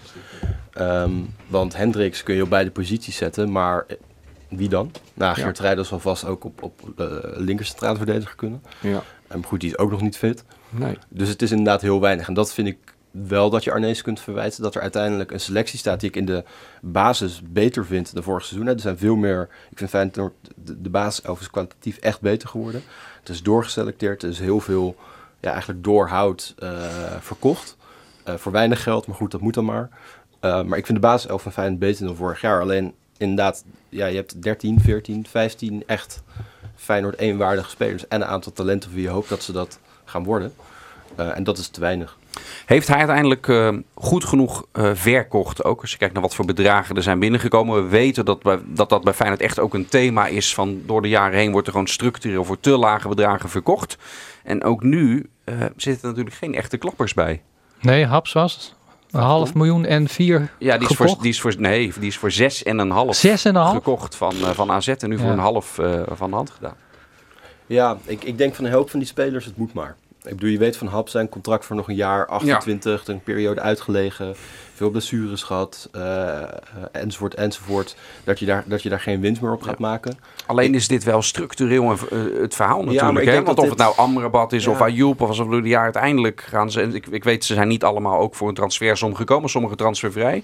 [0.73, 1.11] Ehm,
[1.47, 3.97] want Hendricks kun je op beide posities zetten, maar eh,
[4.49, 4.91] wie dan?
[5.13, 8.63] Nou, Geert Rijders zal vast ook op, op uh, linker centraal verdediger kunnen.
[8.79, 9.03] Ja.
[9.27, 10.43] En goed, die is ook nog niet fit.
[10.69, 10.97] Nee.
[11.09, 12.27] Dus het is inderdaad heel weinig.
[12.27, 12.77] En dat vind ik
[13.13, 14.63] wel dat je Arnees kunt verwijten.
[14.63, 16.43] Dat er uiteindelijk een selectie staat die ik in de
[16.81, 18.67] basis beter vind dan vorig seizoen.
[18.67, 19.49] Er zijn veel meer...
[19.69, 22.83] Ik vind Feyenoord, de, de basis is kwalitatief echt beter geworden.
[23.19, 24.23] Het is doorgeselecteerd.
[24.23, 24.95] Er is heel veel
[25.39, 26.69] ja, eigenlijk door hout uh,
[27.19, 27.77] verkocht.
[28.27, 29.89] Uh, voor weinig geld, maar goed, dat moet dan maar.
[30.41, 32.61] Uh, maar ik vind de basis van Feyenoord beter dan vorig jaar.
[32.61, 36.23] Alleen inderdaad, ja, je hebt 13, 14, 15 echt
[36.75, 38.07] Feyenoord eenwaardige spelers.
[38.07, 40.53] En een aantal talenten wie je hoopt dat ze dat gaan worden.
[41.19, 42.17] Uh, en dat is te weinig.
[42.65, 45.81] Heeft hij uiteindelijk uh, goed genoeg uh, verkocht ook?
[45.81, 47.83] Als je kijkt naar wat voor bedragen er zijn binnengekomen.
[47.83, 50.53] We weten dat, bij, dat dat bij Feyenoord echt ook een thema is.
[50.53, 53.97] Van door de jaren heen wordt er gewoon structureel voor te lage bedragen verkocht.
[54.43, 57.41] En ook nu uh, zitten er natuurlijk geen echte klappers bij.
[57.79, 58.75] Nee, Haps was
[59.13, 61.11] een half miljoen en vier Ja, die is, gekocht.
[61.11, 63.61] voor, die is voor, nee, die is voor zes en een half Zes en een
[63.61, 63.73] half?
[63.73, 66.75] gekocht van, uh, van AZ en nu voor een half uh, van de hand gedaan.
[67.65, 69.95] Ja, ik, ik denk van een hoop van die spelers, het moet maar.
[70.23, 73.13] Ik bedoel, je weet van Hap zijn contract voor nog een jaar, 28, ja.
[73.13, 74.35] een periode uitgelegen,
[74.73, 76.41] veel blessures gehad, uh,
[76.91, 77.95] enzovoort, enzovoort.
[78.23, 79.87] Dat je, daar, dat je daar geen winst meer op gaat ja.
[79.87, 80.19] maken.
[80.45, 83.25] Alleen is dit wel structureel een, uh, het verhaal natuurlijk.
[83.25, 83.43] Ja, hè?
[83.43, 86.81] Want of het nou Amrabat is of Ayoub of alsof jaar uiteindelijk gaan ze...
[86.81, 90.43] Ik, ik weet, ze zijn niet allemaal ook voor een transfersom gekomen, sommige transfervrij.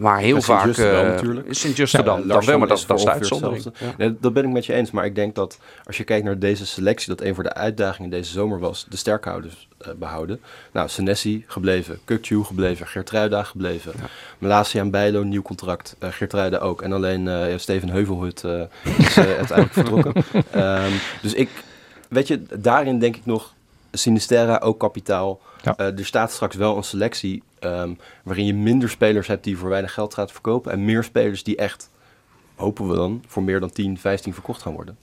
[0.00, 1.46] Maar heel vaak wel, natuurlijk.
[1.46, 3.64] is Sint-Juste dan, dan wel, maar dat, dat is de uitzondering.
[3.96, 4.90] Nee, dat ben ik met je eens.
[4.90, 8.10] Maar ik denk dat als je kijkt naar deze selectie, dat een voor de uitdagingen
[8.10, 10.40] deze zomer was, de sterkhouders uh, behouden.
[10.72, 13.92] Nou, Senesi gebleven, Kukju gebleven, Geertruida gebleven.
[13.96, 14.04] Ja.
[14.38, 16.82] Malasia en Bijlo, nieuw contract, uh, Geertruida ook.
[16.82, 18.44] En alleen uh, Steven Heuvelhut
[18.98, 20.24] is uiteindelijk vertrokken.
[20.56, 21.48] Um, dus ik,
[22.08, 23.52] weet je, daarin denk ik nog,
[23.92, 25.40] Sinisterra ook kapitaal.
[25.62, 25.74] Ja.
[25.80, 29.68] Uh, er staat straks wel een selectie um, waarin je minder spelers hebt die voor
[29.68, 30.72] weinig geld gaat verkopen.
[30.72, 31.90] En meer spelers die echt,
[32.54, 34.96] hopen we dan, voor meer dan 10, 15 verkocht gaan worden.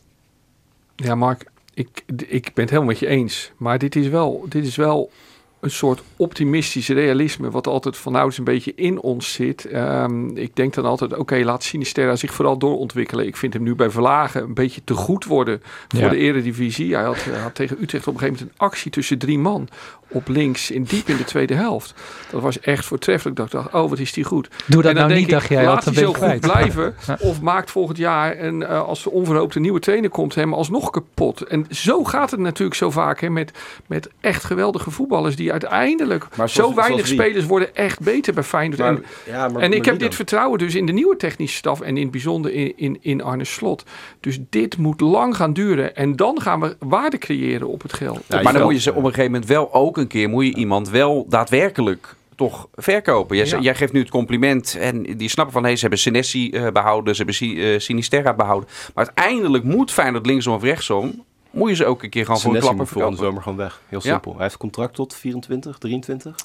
[0.95, 3.51] Ja, Mark, ik, ik ben het helemaal met je eens.
[3.57, 5.11] Maar dit is wel, dit is wel
[5.59, 9.73] een soort optimistisch realisme, wat altijd vanouds een beetje in ons zit.
[9.73, 13.27] Um, ik denk dan altijd, oké, okay, laat Sinisterra zich vooral doorontwikkelen.
[13.27, 16.09] Ik vind hem nu bij Verlagen een beetje te goed worden voor ja.
[16.09, 16.95] de eredivisie.
[16.95, 19.67] Hij had, hij had, tegen Utrecht op een gegeven moment een actie tussen drie man
[20.09, 21.93] op links, in diep in de tweede helft.
[22.31, 23.37] Dat was echt voortreffelijk.
[23.37, 24.49] Dat ik dacht, oh, wat is die goed.
[24.65, 25.65] Doe dat en dan nou denk niet, ik, dacht jij.
[25.65, 26.95] Laat hij zo goed blijven.
[27.19, 30.89] of maakt volgend jaar, en uh, als er onverhoopt een nieuwe trainer komt, hem alsnog
[30.89, 31.41] kapot.
[31.41, 33.51] En zo gaat het natuurlijk zo vaak hè, met,
[33.85, 38.43] met echt geweldige voetballers die uiteindelijk maar zoals, zo weinig spelers worden echt beter bij
[38.43, 38.79] Feyenoord.
[38.79, 41.57] Maar, en ja, maar, en ik maar heb dit vertrouwen dus in de nieuwe technische
[41.57, 43.83] staf en in het bijzonder in, in, in Arne Slot.
[44.19, 48.23] Dus dit moet lang gaan duren en dan gaan we waarde creëren op het geld.
[48.27, 50.45] Ja, maar dan moet je ze op een gegeven moment wel ook een keer, moet
[50.45, 53.37] je iemand wel daadwerkelijk toch verkopen.
[53.37, 53.59] Jij, ja.
[53.59, 55.63] jij, geeft nu het compliment en die snappen van...
[55.63, 58.69] Hey, ze hebben Senesi uh, behouden, ze hebben uh, Sinisterra behouden.
[58.93, 61.23] Maar uiteindelijk moet Feyenoord linksom of rechtsom...
[61.51, 63.57] moet je ze ook een keer gewoon Senesi voor een klapper moet volgende zomer gewoon
[63.57, 63.81] weg.
[63.87, 64.31] Heel simpel.
[64.31, 64.37] Ja.
[64.37, 66.35] Hij heeft contract tot 24, 23?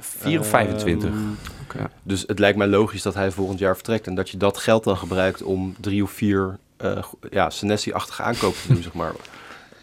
[0.00, 1.10] 4 of 25.
[1.10, 1.86] Um, okay.
[2.02, 4.06] Dus het lijkt mij logisch dat hij volgend jaar vertrekt...
[4.06, 8.60] en dat je dat geld dan gebruikt om drie of vier uh, ja, Senesi-achtige aankopen
[8.60, 9.12] te doen, zeg maar.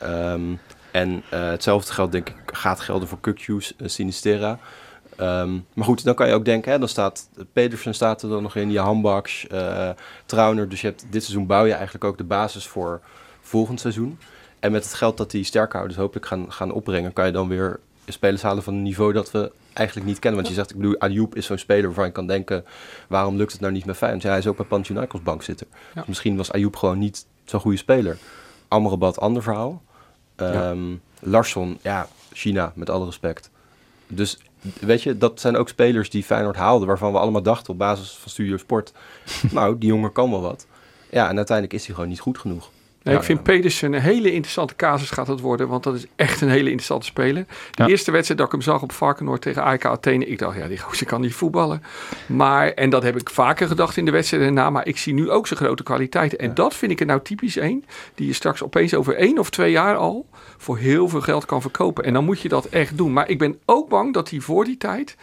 [0.03, 0.59] Um,
[0.95, 4.59] en uh, hetzelfde geld, denk ik, gaat gelden voor Kukju's uh, Sinisterra.
[5.19, 8.43] Um, maar goed, dan kan je ook denken, hè, dan staat Pedersen staat er dan
[8.43, 9.89] nog in, Jahan Baks, uh,
[10.25, 10.69] Trauner.
[10.69, 13.01] Dus je hebt, dit seizoen bouw je eigenlijk ook de basis voor
[13.41, 14.19] volgend seizoen.
[14.59, 17.79] En met het geld dat die sterkhouders hopelijk gaan, gaan opbrengen, kan je dan weer
[18.07, 20.41] spelers halen van een niveau dat we eigenlijk niet kennen.
[20.41, 22.65] Want je zegt, ik bedoel, Ayoub is zo'n speler waarvan je kan denken,
[23.07, 24.23] waarom lukt het nou niet met Feyenoord?
[24.23, 25.67] Ja, hij is ook bij Panathinaikos bank zitten.
[25.71, 25.77] Ja.
[25.93, 28.17] Dus misschien was Ayoub gewoon niet zo'n goede speler.
[28.67, 29.83] Amrabat, ander verhaal.
[30.35, 30.97] Um, ja.
[31.19, 33.49] Larsson, ja, China, met alle respect.
[34.07, 34.37] Dus
[34.79, 38.11] weet je, dat zijn ook spelers die Feyenoord haalde, waarvan we allemaal dachten op basis
[38.11, 38.93] van Studio Sport,
[39.51, 40.67] nou, die jongen kan wel wat.
[41.09, 42.69] Ja, en uiteindelijk is hij gewoon niet goed genoeg.
[43.05, 43.43] Nee, ik vind.
[43.43, 45.67] Pedersen een hele interessante casus gaat het worden.
[45.67, 47.45] Want dat is echt een hele interessante speler.
[47.71, 50.25] De eerste wedstrijd dat ik hem zag op Varkenoord tegen AEK Athene.
[50.25, 51.83] Ik dacht, ja, die gozer kan niet voetballen.
[52.27, 54.69] Maar, en dat heb ik vaker gedacht in de wedstrijden daarna.
[54.69, 56.39] Maar ik zie nu ook zijn grote kwaliteiten.
[56.39, 57.85] En dat vind ik er nou typisch één.
[58.15, 60.25] Die je straks opeens over één of twee jaar al
[60.57, 62.03] voor heel veel geld kan verkopen.
[62.03, 63.13] En dan moet je dat echt doen.
[63.13, 65.17] Maar ik ben ook bang dat hij voor die tijd...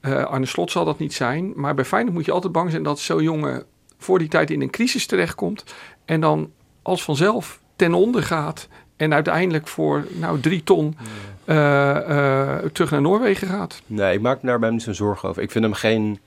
[0.00, 1.52] eh, Arne Slot zal dat niet zijn.
[1.56, 3.64] Maar bij Feyenoord moet je altijd bang zijn dat zo'n jongen
[3.98, 5.64] voor die tijd in een crisis terechtkomt.
[6.04, 6.50] En dan
[6.82, 8.68] als vanzelf ten onder gaat.
[8.96, 10.96] En uiteindelijk voor nou, drie ton
[11.44, 13.82] eh, eh, terug naar Noorwegen gaat.
[13.86, 15.42] Nee, ik maak me daar bij hem niet zo'n zorgen over.
[15.42, 16.20] Ik vind hem geen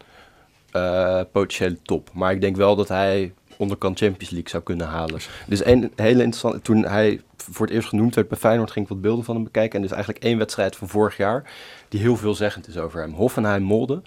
[0.72, 2.10] eh, potentiële top.
[2.14, 5.20] Maar ik denk wel dat hij onderkant Champions League zou kunnen halen.
[5.48, 6.62] Dus een hele interessante...
[6.62, 8.72] Toen hij voor het eerst genoemd werd bij Feyenoord...
[8.72, 9.80] ging ik wat beelden van hem bekijken.
[9.80, 11.52] En is eigenlijk één wedstrijd van vorig jaar...
[11.90, 13.14] die heel veelzeggend is over hem.
[13.14, 14.02] Hoffenheim-Molde,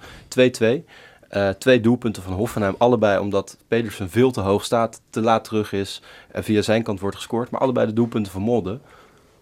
[0.62, 0.84] 2-2.
[1.28, 2.74] Eh, twee doelpunten van Hoffenheim.
[2.78, 6.02] Allebei omdat Pedersen veel te hoog staat, te laat terug is...
[6.30, 7.50] en via zijn kant wordt gescoord.
[7.50, 8.78] Maar allebei de doelpunten van Molde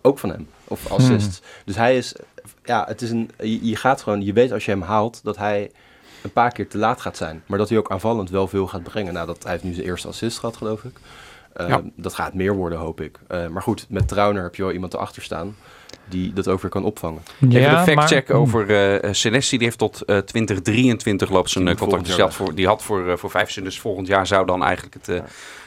[0.02, 0.48] ook van hem.
[0.64, 1.40] Of assists.
[1.64, 2.14] Dus hij is...
[2.64, 3.30] Ja, het is een...
[3.38, 4.22] Je, je gaat gewoon...
[4.22, 5.70] Je weet als je hem haalt dat hij
[6.22, 7.42] een paar keer te laat gaat zijn.
[7.46, 9.12] Maar dat hij ook aanvallend wel veel gaat brengen.
[9.12, 10.96] Nou, dat, hij heeft nu zijn eerste assist gehad, geloof ik.
[11.52, 11.82] Eh, Ja.
[11.96, 13.18] Dat gaat meer worden, hoop ik.
[13.28, 15.56] Eh, maar goed, met Trauner heb je wel iemand erachter staan...
[16.08, 17.22] die dat ook weer kan opvangen.
[17.40, 18.70] Even Ja, de fact-check maar- over
[19.02, 19.56] eh Senesi.
[19.56, 22.06] Die heeft tot eh, 2023 loopt zijn eh, moet contract.
[22.06, 23.72] Die had voor, die had voor, eh, voor vijf seizoenen.
[23.72, 25.20] Dus volgend jaar zou dan eigenlijk het, eh,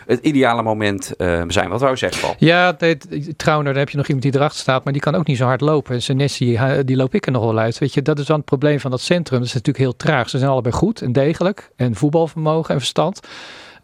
[0.08, 1.70] het ideale moment eh, zijn.
[1.70, 2.36] Wat wou je zeggen, Paul?
[2.40, 5.28] Ja, dit- Trauner, daar heb je nog iemand die erachter staat, maar die kan ook
[5.28, 5.94] niet zo hard lopen.
[5.96, 7.78] En Senesi, die loop ik er nog wel uit.
[7.78, 9.40] Weet je, dat is dan het probleem van dat centrum.
[9.40, 10.30] Dat is natuurlijk heel traag.
[10.30, 11.70] Ze zijn allebei goed en degelijk.
[11.76, 13.20] En voetbalvermogen en verstand.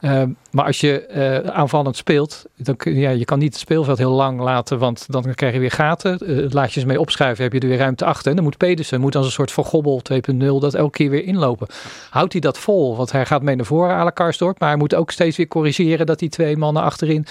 [0.04, 3.62] Ehm, maar als je eh, aanvallend speelt, dan kun je, ja, je kan niet het
[3.62, 6.18] speelveld heel lang laten, want dan krijg je weer gaten.
[6.18, 8.30] Eh, laat je ze mee opschuiven, heb je er weer ruimte achter.
[8.30, 11.24] En dan moet Pedersen, moet als een soort van gobbel 2.0, dat elke keer weer
[11.24, 11.68] inlopen.
[12.10, 12.96] Houdt hij dat vol?
[12.96, 14.14] Want hij gaat mee naar voren, à
[14.58, 17.26] maar hij moet ook steeds weer corrigeren dat die twee mannen achterin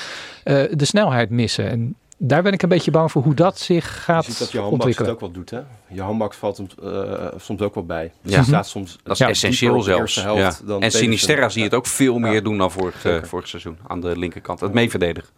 [0.45, 1.71] eh, de snelheid missen.
[1.71, 4.53] En daar ben ik een beetje bang voor hoe dat zich Je gaat ziet dat
[4.53, 5.11] je handbaks het ontwikkelen.
[5.13, 5.61] ook wel doet, hè?
[5.95, 8.13] Je handbaks valt eh, soms ook wel bij.
[8.23, 8.39] Dus Ja.
[8.39, 10.15] je staat soms Dat is Ja, essentieel zelfs.
[10.15, 10.53] Ja.
[10.65, 10.91] dan En.
[10.91, 12.41] Sinisterra zie je het ook veel meer Ja.
[12.41, 13.79] doen dan vorig, eh, vorig seizoen.
[13.87, 14.61] Aan de linkerkant.
[14.61, 15.29] Het meeverdedigen.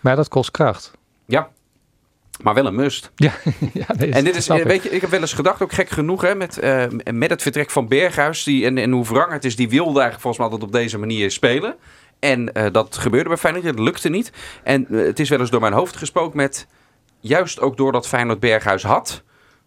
[0.00, 0.90] Maar dat kost kracht.
[1.26, 1.48] Ja.
[2.42, 3.10] Maar wel een must.
[3.16, 3.32] Ja,
[3.98, 6.34] nee, En dit is, weet je, ik heb wel eens gedacht, ook gek genoeg, hè,
[6.34, 8.42] met, eh, met het vertrek van Berghuis.
[8.44, 10.98] Die, en, en hoe wrang het is, die wilde eigenlijk volgens mij altijd op deze
[10.98, 11.74] manier spelen.
[12.22, 14.32] En eh, dat gebeurde bij Feyenoord, dat lukte niet.
[14.62, 16.66] En eh, het is wel eens door mijn hoofd gesproken met,
[17.20, 19.22] juist ook doordat Feyenoord Berghuis had,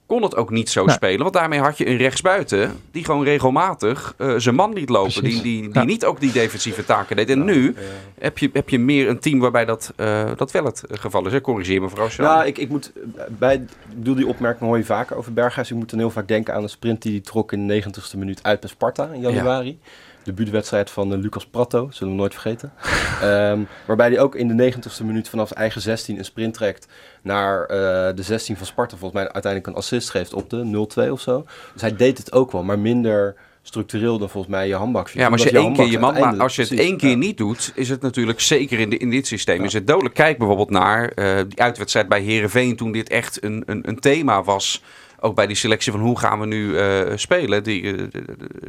[0.06, 0.96] kon het ook niet zo Nee.
[0.96, 1.22] spelen.
[1.22, 5.12] Want daarmee had je een rechtsbuiten die gewoon regelmatig eh, zijn man liet lopen.
[5.12, 5.42] Die, Precies.
[5.42, 5.84] die, die Ja.
[5.84, 7.30] niet ook die defensieve taken deed.
[7.30, 7.76] En nu
[8.20, 11.32] heb je, heb je meer een team waarbij dat, eh, dat wel het geval is.
[11.32, 11.42] Hè?
[11.42, 12.10] Corrigeer me vooral.
[12.18, 12.92] Nou, ik, ik moet
[13.30, 15.72] bij, ik bedoel die opmerking hoor je vaker over Berghuis.
[15.72, 18.18] Ik moet dan heel vaak denken aan een sprint die hij trok in de 90ste
[18.18, 19.80] minuut uit bij Sparta in januari.
[19.82, 19.88] De
[20.34, 22.74] buurtwedstrijd van eh, Lucas Pratto, zullen we nooit vergeten.
[23.22, 26.88] Ehm, waarbij hij ook in de 90ste minuut vanaf eigen 16 een sprint trekt
[27.22, 28.98] naar eh, de 16 van Sparta.
[28.98, 31.46] Volgens mij uiteindelijk een assist geeft op de 0-2 of zo.
[31.74, 35.14] Dus hij deed het ook wel, maar minder structureel dan volgens mij je handbaks.
[35.14, 37.10] Ja, maar als je één keer je man, maar als je het precies, één keer
[37.10, 37.16] ja.
[37.16, 39.66] niet doet, is het natuurlijk zeker in, de, in dit systeem Ja.
[39.66, 40.16] is het dodelijk.
[40.16, 44.44] Kijk bijvoorbeeld naar eh, die uitwedstrijd bij Herenveen toen dit echt een, een, een thema
[44.44, 44.84] was.
[45.26, 47.64] Ook bij die selectie van hoe gaan we nu eh, spelen.
[47.64, 48.08] Die eh,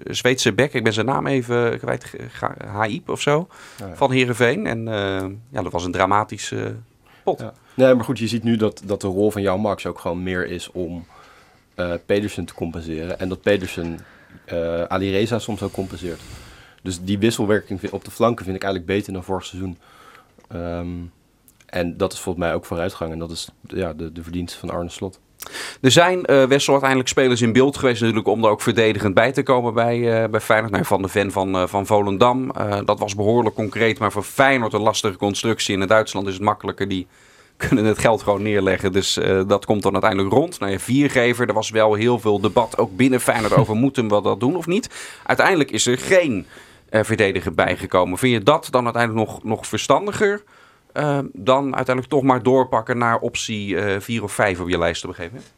[0.05, 2.13] Zweedse bek, ik ben zijn naam even kwijt,
[2.67, 3.95] Haip of zo, Ja, ja.
[3.95, 4.67] van Herenveen.
[4.67, 6.75] En eh, ja, dat was een dramatische
[7.23, 7.41] pot.
[7.41, 7.53] Ja.
[7.75, 10.23] Nee, maar goed, je ziet nu dat, dat de rol van Jan Max ook gewoon
[10.23, 11.07] meer is om
[12.07, 13.19] Pedersen te compenseren.
[13.19, 13.99] En dat Pedersen
[14.89, 16.21] Ali Reza soms ook compenseert.
[16.83, 19.79] Dus die wisselwerking op de flanken vind ik eigenlijk beter dan vorig seizoen.
[20.49, 20.89] Ehm,
[21.67, 23.13] en dat is volgens mij ook vooruitgang.
[23.13, 25.21] En dat is ja, de, de verdienste van Arne Slot.
[25.81, 29.33] Er zijn eh Wessel uiteindelijk spelers in beeld geweest natuurlijk om er ook verdedigend bij
[29.33, 30.73] te komen bij, eh bij Feyenoord.
[30.73, 32.53] Nou, van de Ven van, eh, van Volendam.
[32.85, 35.79] Dat was behoorlijk concreet, maar voor Feyenoord een lastige constructie.
[35.79, 36.89] In Duitsland is het makkelijker.
[36.89, 37.07] Die
[37.69, 38.93] kunnen het geld gewoon neerleggen.
[38.93, 40.61] Dus dat komt dan uiteindelijk rond.
[40.61, 44.23] Nou ja, viergever, er was wel heel veel debat ook binnen Feyenoord over moeten we
[44.23, 44.91] dat doen of niet.
[45.23, 46.47] Uiteindelijk is er geen
[46.91, 48.19] verdediger bijgekomen.
[48.19, 50.43] Vind je dat dan uiteindelijk nog, nog verstandiger?
[50.97, 55.11] Eh, dan uiteindelijk toch maar doorpakken naar optie 4 of 5 op je lijst op
[55.11, 55.55] een gegeven moment?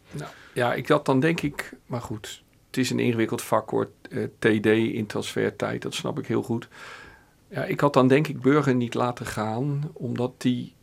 [0.58, 4.24] Ja, ik dat dan denk ik, maar goed, het is een ingewikkeld vak hoor, eh,
[4.38, 6.68] TD in transfertijd, dat snap ik heel goed.
[7.48, 10.74] Ja, ik had dan denk ik Burger niet laten gaan, omdat die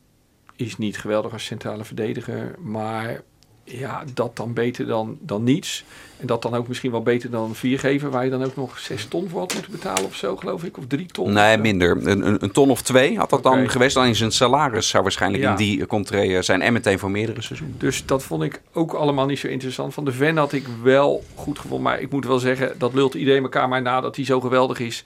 [0.55, 3.21] is niet geweldig als centrale verdediger, maar
[3.67, 5.83] ja, dat dan beter dan, dan niets.
[6.17, 9.05] En dat dan ook misschien wel beter dan viergever, waar je dan ook nog zes
[9.05, 11.33] ton voor had moeten betalen of zo, geloof ik, of drie ton.
[11.33, 11.91] Nee, minder.
[11.91, 13.95] Een, een, een ton of twee had dat dan geweest.
[13.95, 15.49] Dan in zijn salaris zou waarschijnlijk Ja.
[15.49, 16.61] in die contrat zijn.
[16.61, 17.77] En meteen voor meerdere seizoenen.
[17.79, 19.93] Dus dat vond ik ook allemaal niet zo interessant.
[19.93, 21.81] Van de Ven had ik wel goed gevonden.
[21.91, 24.79] Maar ik moet wel zeggen, dat lult iedereen elkaar maar na dat hij zo geweldig
[24.79, 25.03] is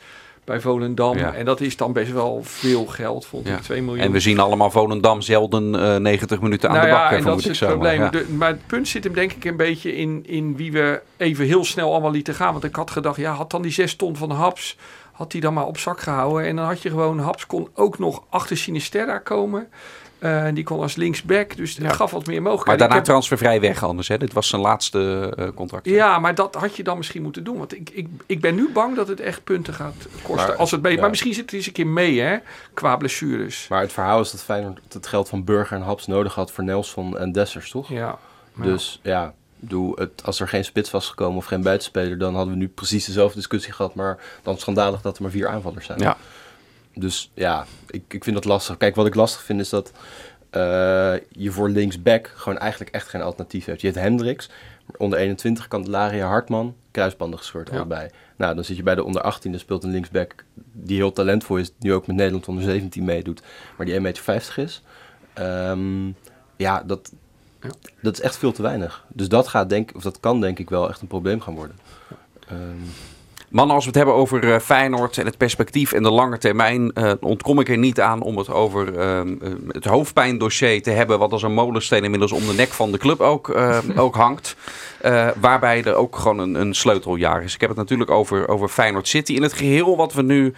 [0.50, 1.18] bij Volendam.
[1.18, 1.34] Ja.
[1.34, 3.56] En dat is dan best wel veel geld, vond Ja.
[3.56, 3.62] ik.
[3.62, 4.04] 2 miljoen.
[4.04, 7.18] En we zien allemaal Volendam zelden eh 90 minuten aan nou de bak, ja, eh,
[7.18, 7.68] en dat is het zo.
[7.68, 8.02] probleem.
[8.02, 8.10] ja.
[8.10, 11.46] De- maar het punt zit hem denk ik een beetje in, in wie we even
[11.46, 12.52] heel snel allemaal lieten gaan.
[12.52, 14.78] Want ik had gedacht, ja, had dan die zes ton van Haps,
[15.12, 16.46] had die dan maar op zak gehouden.
[16.48, 19.68] En dan had je gewoon, Haps kon ook nog achter Sinisterra komen.
[20.20, 21.94] Eh, die kon als linksback, dus het Ja.
[21.94, 22.80] gaf wat meer Maar mogelijkheden.
[22.80, 24.08] daarna Ik heb- transfervrij weg anders.
[24.08, 24.18] Hè?
[24.18, 25.86] Dit was zijn laatste eh, contract.
[25.86, 27.58] ja, maar dat had je dan misschien moeten doen.
[27.58, 30.48] Want ik, ik, ik ben nu bang dat het echt punten gaat kosten.
[30.48, 31.00] Maar- als het mee, ja.
[31.02, 32.38] Maar misschien zit het eens een keer mee, hè,
[32.74, 33.68] qua blessures.
[33.68, 36.64] Maar het verhaal is dat Feyenoord het geld van Burger en Haps nodig had voor
[36.64, 37.90] Nelson en Dessers, toch?
[37.90, 38.18] Ja.
[38.56, 38.64] Ja.
[38.64, 42.54] Dus ja, doe het, als er geen spits was gekomen of geen buitenspeler, dan hadden
[42.54, 43.96] we nu precies dezelfde discussie gehad.
[43.96, 46.00] Maar dan schandalig dat er maar vier aanvallers zijn.
[46.00, 46.18] Ja.
[47.00, 48.78] Dus ja, ik, ik vind dat lastig.
[48.78, 49.92] Kijk, wat ik lastig vind is dat
[50.50, 50.62] eh,
[51.32, 53.82] je voor linksback gewoon eigenlijk echt geen alternatief hebt.
[53.82, 54.50] Je hebt Hendricks,
[54.98, 57.76] onder 21 Candelaria Hartman, kruisbanden gescheurd Ja.
[57.76, 58.10] allebei.
[58.36, 61.58] Nou, dan zit je bij de onder 18, dan speelt een linksback die heel talentvol
[61.58, 63.42] is, nu ook met Nederland onder 17 meedoet,
[63.78, 64.82] maar die 1,50 meter is.
[65.34, 66.08] Ehm,
[66.56, 67.12] ja, dat,
[67.62, 67.70] Ja.
[68.02, 69.06] dat is echt veel te weinig.
[69.08, 71.76] Dus dat, gaat denk, of dat kan denk ik wel echt een probleem gaan worden.
[72.48, 72.58] Ehm,
[73.50, 76.92] Mannen, als we het hebben over eh, Feyenoord en het perspectief en de lange termijn,
[76.94, 81.20] eh, ontkom ik er niet aan om het over ehm, eh, het hoofdpijndossier te hebben,
[81.20, 83.58] wat als een molensteen inmiddels om de nek van de club ook,
[83.96, 84.56] ook hangt.
[85.40, 87.54] Waarbij er ook gewoon een, een sleuteljaar is.
[87.54, 89.34] Ik heb het natuurlijk over, over Feyenoord City.
[89.34, 90.54] In het geheel wat we nu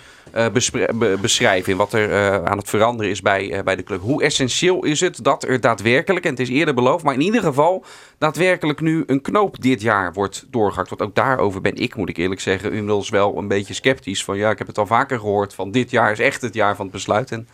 [1.22, 4.02] beschrijven, en wat er aan het veranderen is bij, bij de club.
[4.02, 7.42] Hoe essentieel is het dat er daadwerkelijk, en het is eerder beloofd, maar in ieder
[7.42, 7.86] geval
[8.18, 10.89] daadwerkelijk nu een knoop dit jaar wordt doorgehakt.
[10.89, 14.24] Want ook daarover ben ik, moet ik eerlijk zeggen, inmiddels wel een beetje sceptisch.
[14.24, 16.76] Van ja, ik heb het al vaker gehoord van dit jaar is echt het jaar
[16.76, 17.32] van het besluit.
[17.32, 17.48] En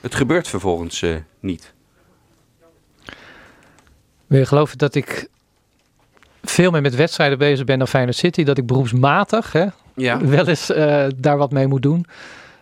[0.00, 1.72] het gebeurt vervolgens eh, niet.
[4.26, 5.28] Wil je geloven dat ik
[6.42, 8.44] veel meer met wedstrijden bezig ben dan Feyenoord City?
[8.44, 10.26] Dat ik beroepsmatig hè, Ja.
[10.26, 12.06] wel eens eh, daar wat mee moet doen.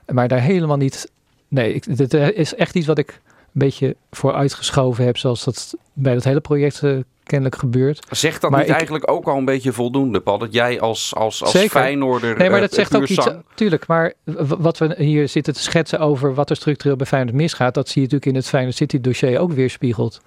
[0.07, 1.11] Maar daar helemaal niet...
[1.49, 5.16] Nee, ik, dit eh, is echt iets wat ik een beetje vooruitgeschoven heb.
[5.18, 6.97] Zoals dat bij dat hele project eh,
[7.31, 8.07] kennelijk gebeurt.
[8.11, 10.39] Zegt dat Maar niet ik- eigenlijk ook al een beetje voldoende, Paul?
[10.39, 11.70] Dat jij als, als, als Zeker.
[11.70, 12.39] Feyenoorder...
[12.39, 13.28] Nee, maar eh, dat zegt ook iets.
[13.55, 14.12] Tuurlijk, maar
[14.59, 18.03] wat we hier zitten te schetsen over wat er structureel bij Feyenoord misgaat, dat zie
[18.03, 20.20] je natuurlijk in het Feyenoord City dossier ook weerspiegeld.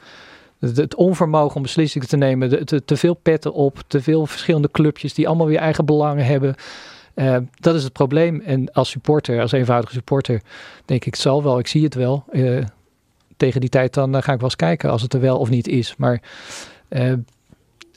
[0.59, 5.13] Het, onvermogen om beslissingen te nemen, te, te veel petten op, te veel verschillende clubjes
[5.13, 6.55] die allemaal weer eigen belangen hebben.
[7.13, 8.41] Eh, dat is het probleem.
[8.45, 10.41] En als supporter, als eenvoudige supporter,
[10.85, 12.23] denk ik, het zal wel, ik zie het wel.
[12.31, 12.63] Eh,
[13.37, 15.67] tegen die tijd dan ga ik wel eens kijken als het er wel of niet
[15.67, 15.95] is.
[15.97, 16.21] Maar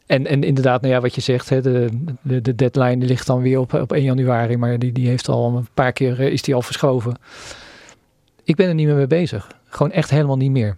[0.06, 1.88] en, en inderdaad, nou ja, wat je zegt, hè, de,
[2.22, 5.56] de, de deadline ligt dan weer op, op 1 januari, maar die, die heeft al
[5.56, 7.18] een paar keer eh, is die al verschoven.
[8.44, 9.50] Ik ben er niet meer mee bezig.
[9.68, 10.76] Gewoon echt helemaal niet meer.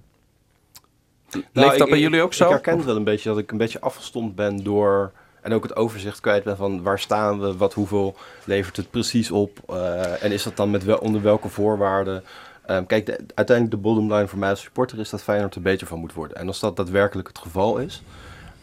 [1.30, 2.44] Nou, Leeft ik- dat bij ik- jullie ook zo?
[2.44, 5.12] Ik herken wel een beetje dat ik een beetje afgestomd ben door...
[5.42, 9.30] En ook het overzicht kwijt ben van waar staan we, wat, hoeveel levert het precies
[9.30, 9.58] op.
[9.68, 12.22] eh, en is dat dan met wel, onder welke voorwaarden.
[12.68, 15.60] Ehm, kijk, de- uiteindelijk de bottom line voor mij als supporter is dat Feyenoord er
[15.62, 16.36] beter van moet worden.
[16.36, 18.02] En als dat daadwerkelijk het geval is,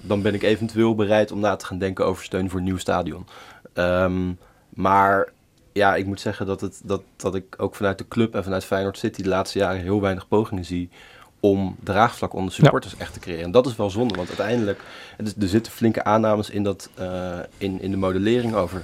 [0.02, 2.78] dan ben ik eventueel bereid om na te gaan denken over steun voor een nieuw
[2.78, 3.26] stadion.
[3.74, 4.32] Ehm,
[4.70, 5.30] maar
[5.72, 8.66] ja, ik moet zeggen dat, het, dat, dat ik ook vanuit de club en vanuit
[8.66, 10.90] Feyenoord City de laatste jaren heel weinig pogingen zie
[11.40, 13.44] om draagvlak onder supporters echt te creëren.
[13.44, 14.80] En dat is wel zonde, want uiteindelijk,
[15.18, 18.84] er zitten flinke aannames in, dat, eh, in, in de modellering over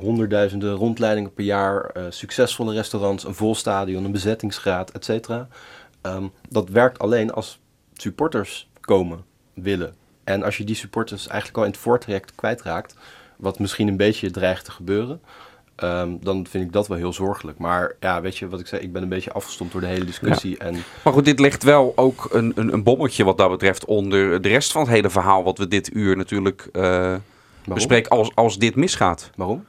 [0.00, 5.48] honderdduizenden rondleidingen per jaar, eh, succesvolle restaurants, een vol stadion, een bezettingsgraad, et cetera.
[6.00, 7.58] Ehm, dat werkt alleen als
[7.94, 9.94] supporters komen, willen.
[10.24, 12.96] En als je die supporters eigenlijk al in het voortraject kwijtraakt,
[13.36, 15.20] wat misschien een beetje dreigt te gebeuren,
[15.74, 17.58] ehm, dan vind ik dat wel heel zorgelijk.
[17.58, 20.04] Maar ja, weet je wat ik zei, ik ben een beetje afgestomd door de hele
[20.04, 20.58] discussie.
[20.58, 24.42] En Maar goed, dit legt wel ook een, een, een bommetje wat dat betreft onder
[24.42, 27.14] de rest van het hele verhaal wat we dit uur natuurlijk eh,
[27.64, 29.30] bespreken als, als dit misgaat.
[29.36, 29.64] Waarom?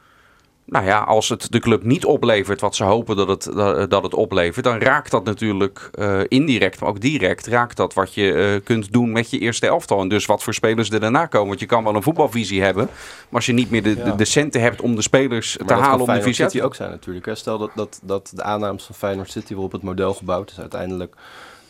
[0.66, 3.50] Nou ja, als het de club niet oplevert wat ze hopen dat het,
[3.90, 8.14] dat, het oplevert, dan raakt dat natuurlijk eh, indirect, maar ook direct, raakt dat wat
[8.14, 10.02] je eh, kunt doen met je eerste elftal.
[10.02, 11.48] En dus wat voor spelers er daarna komen.
[11.48, 14.12] Want je kan wel een voetbalvisie hebben, maar als je niet meer de, de, Ja.
[14.12, 16.66] de centen hebt om de spelers Maar te halen om de Feyenoord visie uit City
[16.66, 17.26] ook zijn natuurlijk.
[17.26, 17.36] Hè.
[17.36, 21.16] Stel dat, dat, dat de aannames van Feyenoord City waarop het model gebouwd is uiteindelijk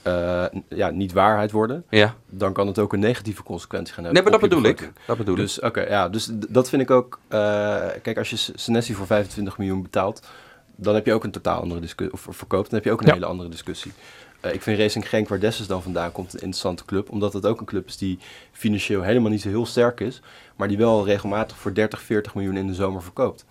[0.04, 1.84] eh, ja, niet waarheid worden.
[1.89, 4.24] Ja, Dan kan het ook een negatieve consequentie gaan hebben.
[4.24, 4.91] nee, maar dat bedoel ik.
[5.08, 5.39] Dat bedoel ik.
[5.41, 7.20] Dus oké, ja, dus dat vind ik ook.
[7.28, 7.39] eh,
[8.01, 10.28] kijk, als je Senesi voor 25 miljoen betaalt,
[10.76, 12.14] dan heb je ook een totaal andere discussie.
[12.28, 13.14] Of verkoopt, dan heb je ook een Ja.
[13.14, 13.91] hele andere discussie.
[14.39, 17.10] Eh, ik vind Racing Genk, waar Dessus dan vandaan komt, een interessante club.
[17.12, 18.20] Omdat het ook een club is die
[18.51, 20.22] financieel helemaal niet zo heel sterk is.
[20.56, 23.45] Maar die wel regelmatig voor 30, 40 miljoen in de zomer verkoopt.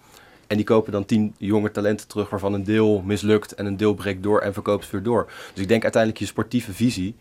[0.53, 3.95] En die kopen dan 10 jonge talenten terug, waarvan een deel mislukt en een deel
[3.95, 5.31] breekt door en verkoopt weer door.
[5.53, 7.15] Dus ik denk uiteindelijk je sportieve visie,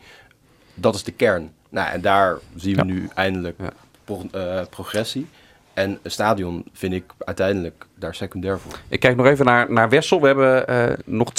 [0.74, 1.52] dat is de kern.
[1.70, 2.84] Nou, en daar zien we Ja.
[2.94, 3.58] nu eindelijk
[4.04, 5.28] pro- eh, progressie.
[5.74, 8.74] En een stadion vind ik uiteindelijk daar secundair voor.
[8.88, 10.22] Ik kijk nog even naar, naar Wessel.
[10.22, 11.32] We hebben uh, nog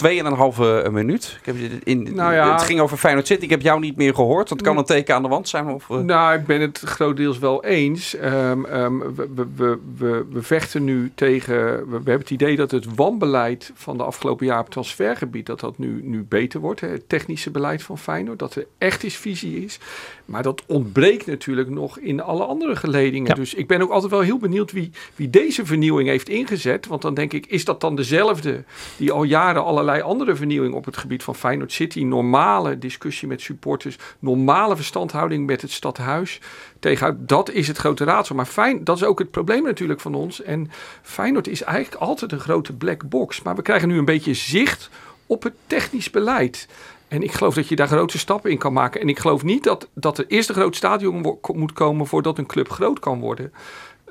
[0.87, 1.39] 2,5 minuut.
[1.41, 3.45] Ik heb, in, nou ja, het ging over Feyenoord City.
[3.45, 4.49] Ik heb jou niet meer gehoord.
[4.49, 5.69] Dat kan een teken aan de wand zijn.
[5.69, 5.99] Of, uh...
[5.99, 8.17] Nou, ik ben het grotendeels wel eens.
[8.17, 11.55] Um, um, we, we, we, we, vechten nu tegen...
[11.55, 15.47] We, we, hebben het idee dat het wanbeleid van de afgelopen jaar op het transfergebied...
[15.47, 16.81] dat dat nu, nu beter wordt.
[16.81, 16.89] Hè.
[16.89, 18.39] Het technische beleid van Feyenoord.
[18.39, 19.79] Dat er echt eens visie is.
[20.25, 23.29] Maar dat ontbreekt natuurlijk nog in alle andere geledingen.
[23.29, 23.35] Ja.
[23.35, 26.51] Dus ik ben ook altijd wel heel benieuwd wie, wie deze vernieuwing heeft ingezet.
[26.89, 28.65] Want dan denk ik, is dat dan dezelfde
[28.97, 33.41] die al jaren allerlei andere vernieuwing op het gebied van Feyenoord City, normale discussie met
[33.41, 36.41] supporters, normale verstandhouding met het stadhuis
[36.79, 37.29] tegenuit.
[37.29, 38.35] Dat is het grote raadsel.
[38.35, 40.43] Maar fijn, dat is ook het probleem natuurlijk van ons.
[40.43, 40.71] En
[41.03, 43.43] Feyenoord is eigenlijk altijd een grote black box.
[43.43, 44.91] Maar we krijgen nu een beetje zicht
[45.27, 46.69] op het technisch beleid.
[47.09, 49.01] En ik geloof dat je daar grote stappen in kan maken.
[49.01, 52.47] En ik geloof niet dat, dat er eerst een groot stadion moet komen voordat een
[52.47, 53.53] club groot kan worden.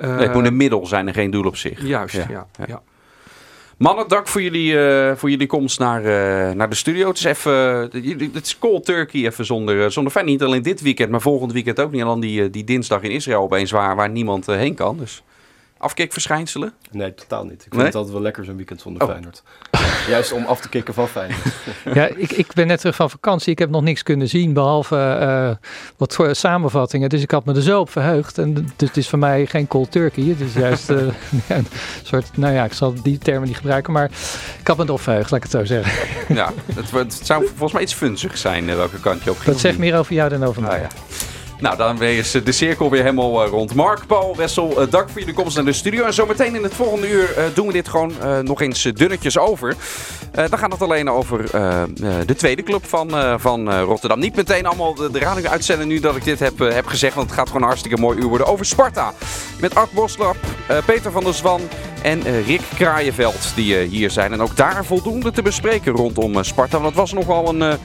[0.01, 1.81] Uh, nee, het moet een middel zijn en geen doel op zich.
[1.85, 2.25] Juist, ja.
[2.29, 2.81] ja, ja.
[3.77, 7.07] Mannen, dank voor jullie, uh, voor jullie komst naar, uh, naar de studio.
[7.07, 7.53] Het is even,
[8.33, 10.25] het is cold turkey even zonder, zonder fijn.
[10.25, 12.03] Niet alleen dit weekend, maar volgend weekend ook niet.
[12.03, 14.97] Alleen die, die dinsdag in Israël opeens waar, waar niemand heen kan.
[14.97, 15.23] Dus
[15.81, 16.73] afkikverschijnselen?
[16.91, 17.53] Nee, totaal niet.
[17.53, 17.85] Ik vind nee?
[17.85, 19.09] het altijd wel lekker zo'n weekend zonder oh.
[19.09, 19.43] Feyenoord.
[20.07, 21.43] Juist om af te kicken van Feyenoord.
[21.93, 23.51] ja, ik, ik ben net terug van vakantie.
[23.51, 25.67] Ik heb nog niks kunnen zien, behalve uh,
[25.97, 27.09] wat voor samenvattingen.
[27.09, 28.37] Dus ik had me er zo op verheugd.
[28.37, 30.23] En dus het is voor mij geen cold turkey.
[30.23, 30.97] Het is juist uh,
[31.47, 31.67] een
[32.03, 33.93] soort, nou ja, ik zal die termen niet gebruiken.
[33.93, 34.11] Maar
[34.59, 36.35] ik had me erop verheugd, laat ik het zo zeggen.
[36.35, 39.59] ja, het, het zou volgens mij iets funzig zijn uh, welke kant je op Dat
[39.59, 40.71] zegt meer over jou dan over mij.
[40.71, 40.87] Ah, ja.
[41.61, 43.73] Nou, dan is de cirkel weer helemaal rond.
[43.73, 46.05] Mark, Paul, Wessel, dank voor jullie komst naar de studio.
[46.05, 49.75] En zometeen in het volgende uur doen we dit gewoon nog eens dunnetjes over.
[50.31, 51.51] dan gaat het alleen over
[52.25, 54.19] de tweede club van, van Rotterdam.
[54.19, 57.15] Niet meteen allemaal de, de radio uitzenden nu dat ik dit heb, heb gezegd.
[57.15, 59.13] Want het gaat gewoon een hartstikke mooi uur worden over Sparta.
[59.59, 60.37] Met Art Boslap,
[60.85, 61.61] Peter van der Zwan
[62.03, 64.31] en Rick Kraaienveld die hier zijn.
[64.31, 66.79] En ook daar voldoende te bespreken rondom Sparta.
[66.79, 67.77] Want het was nogal een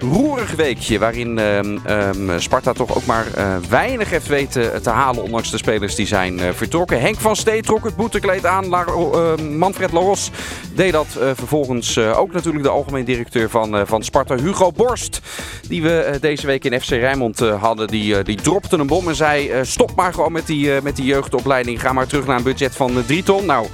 [0.00, 5.50] roerig weekje waarin um, Sparta toch ook maar uh, weinig heeft weten te halen, ondanks
[5.50, 7.00] de spelers die zijn uh, vertrokken.
[7.00, 8.68] Henk van Stee trok het boetekleed aan.
[8.68, 10.30] La uh, Manfred Laros
[10.74, 15.20] deed dat vervolgens ook natuurlijk de algemeen directeur van, van Sparta, Hugo Borst.
[15.68, 17.86] Die we deze week in FC Rijnmond hadden.
[17.86, 21.80] Die, die dropte een bom en zei: stop maar gewoon met die, met die jeugdopleiding.
[21.80, 23.46] Ga maar terug naar een budget van 3 ton.
[23.46, 23.66] Nou.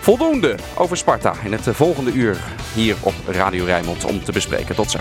[0.00, 2.38] Voldoende over Sparta in het volgende uur
[2.74, 4.74] hier op Radio Rijnmond om te bespreken.
[4.74, 4.98] Tot zo.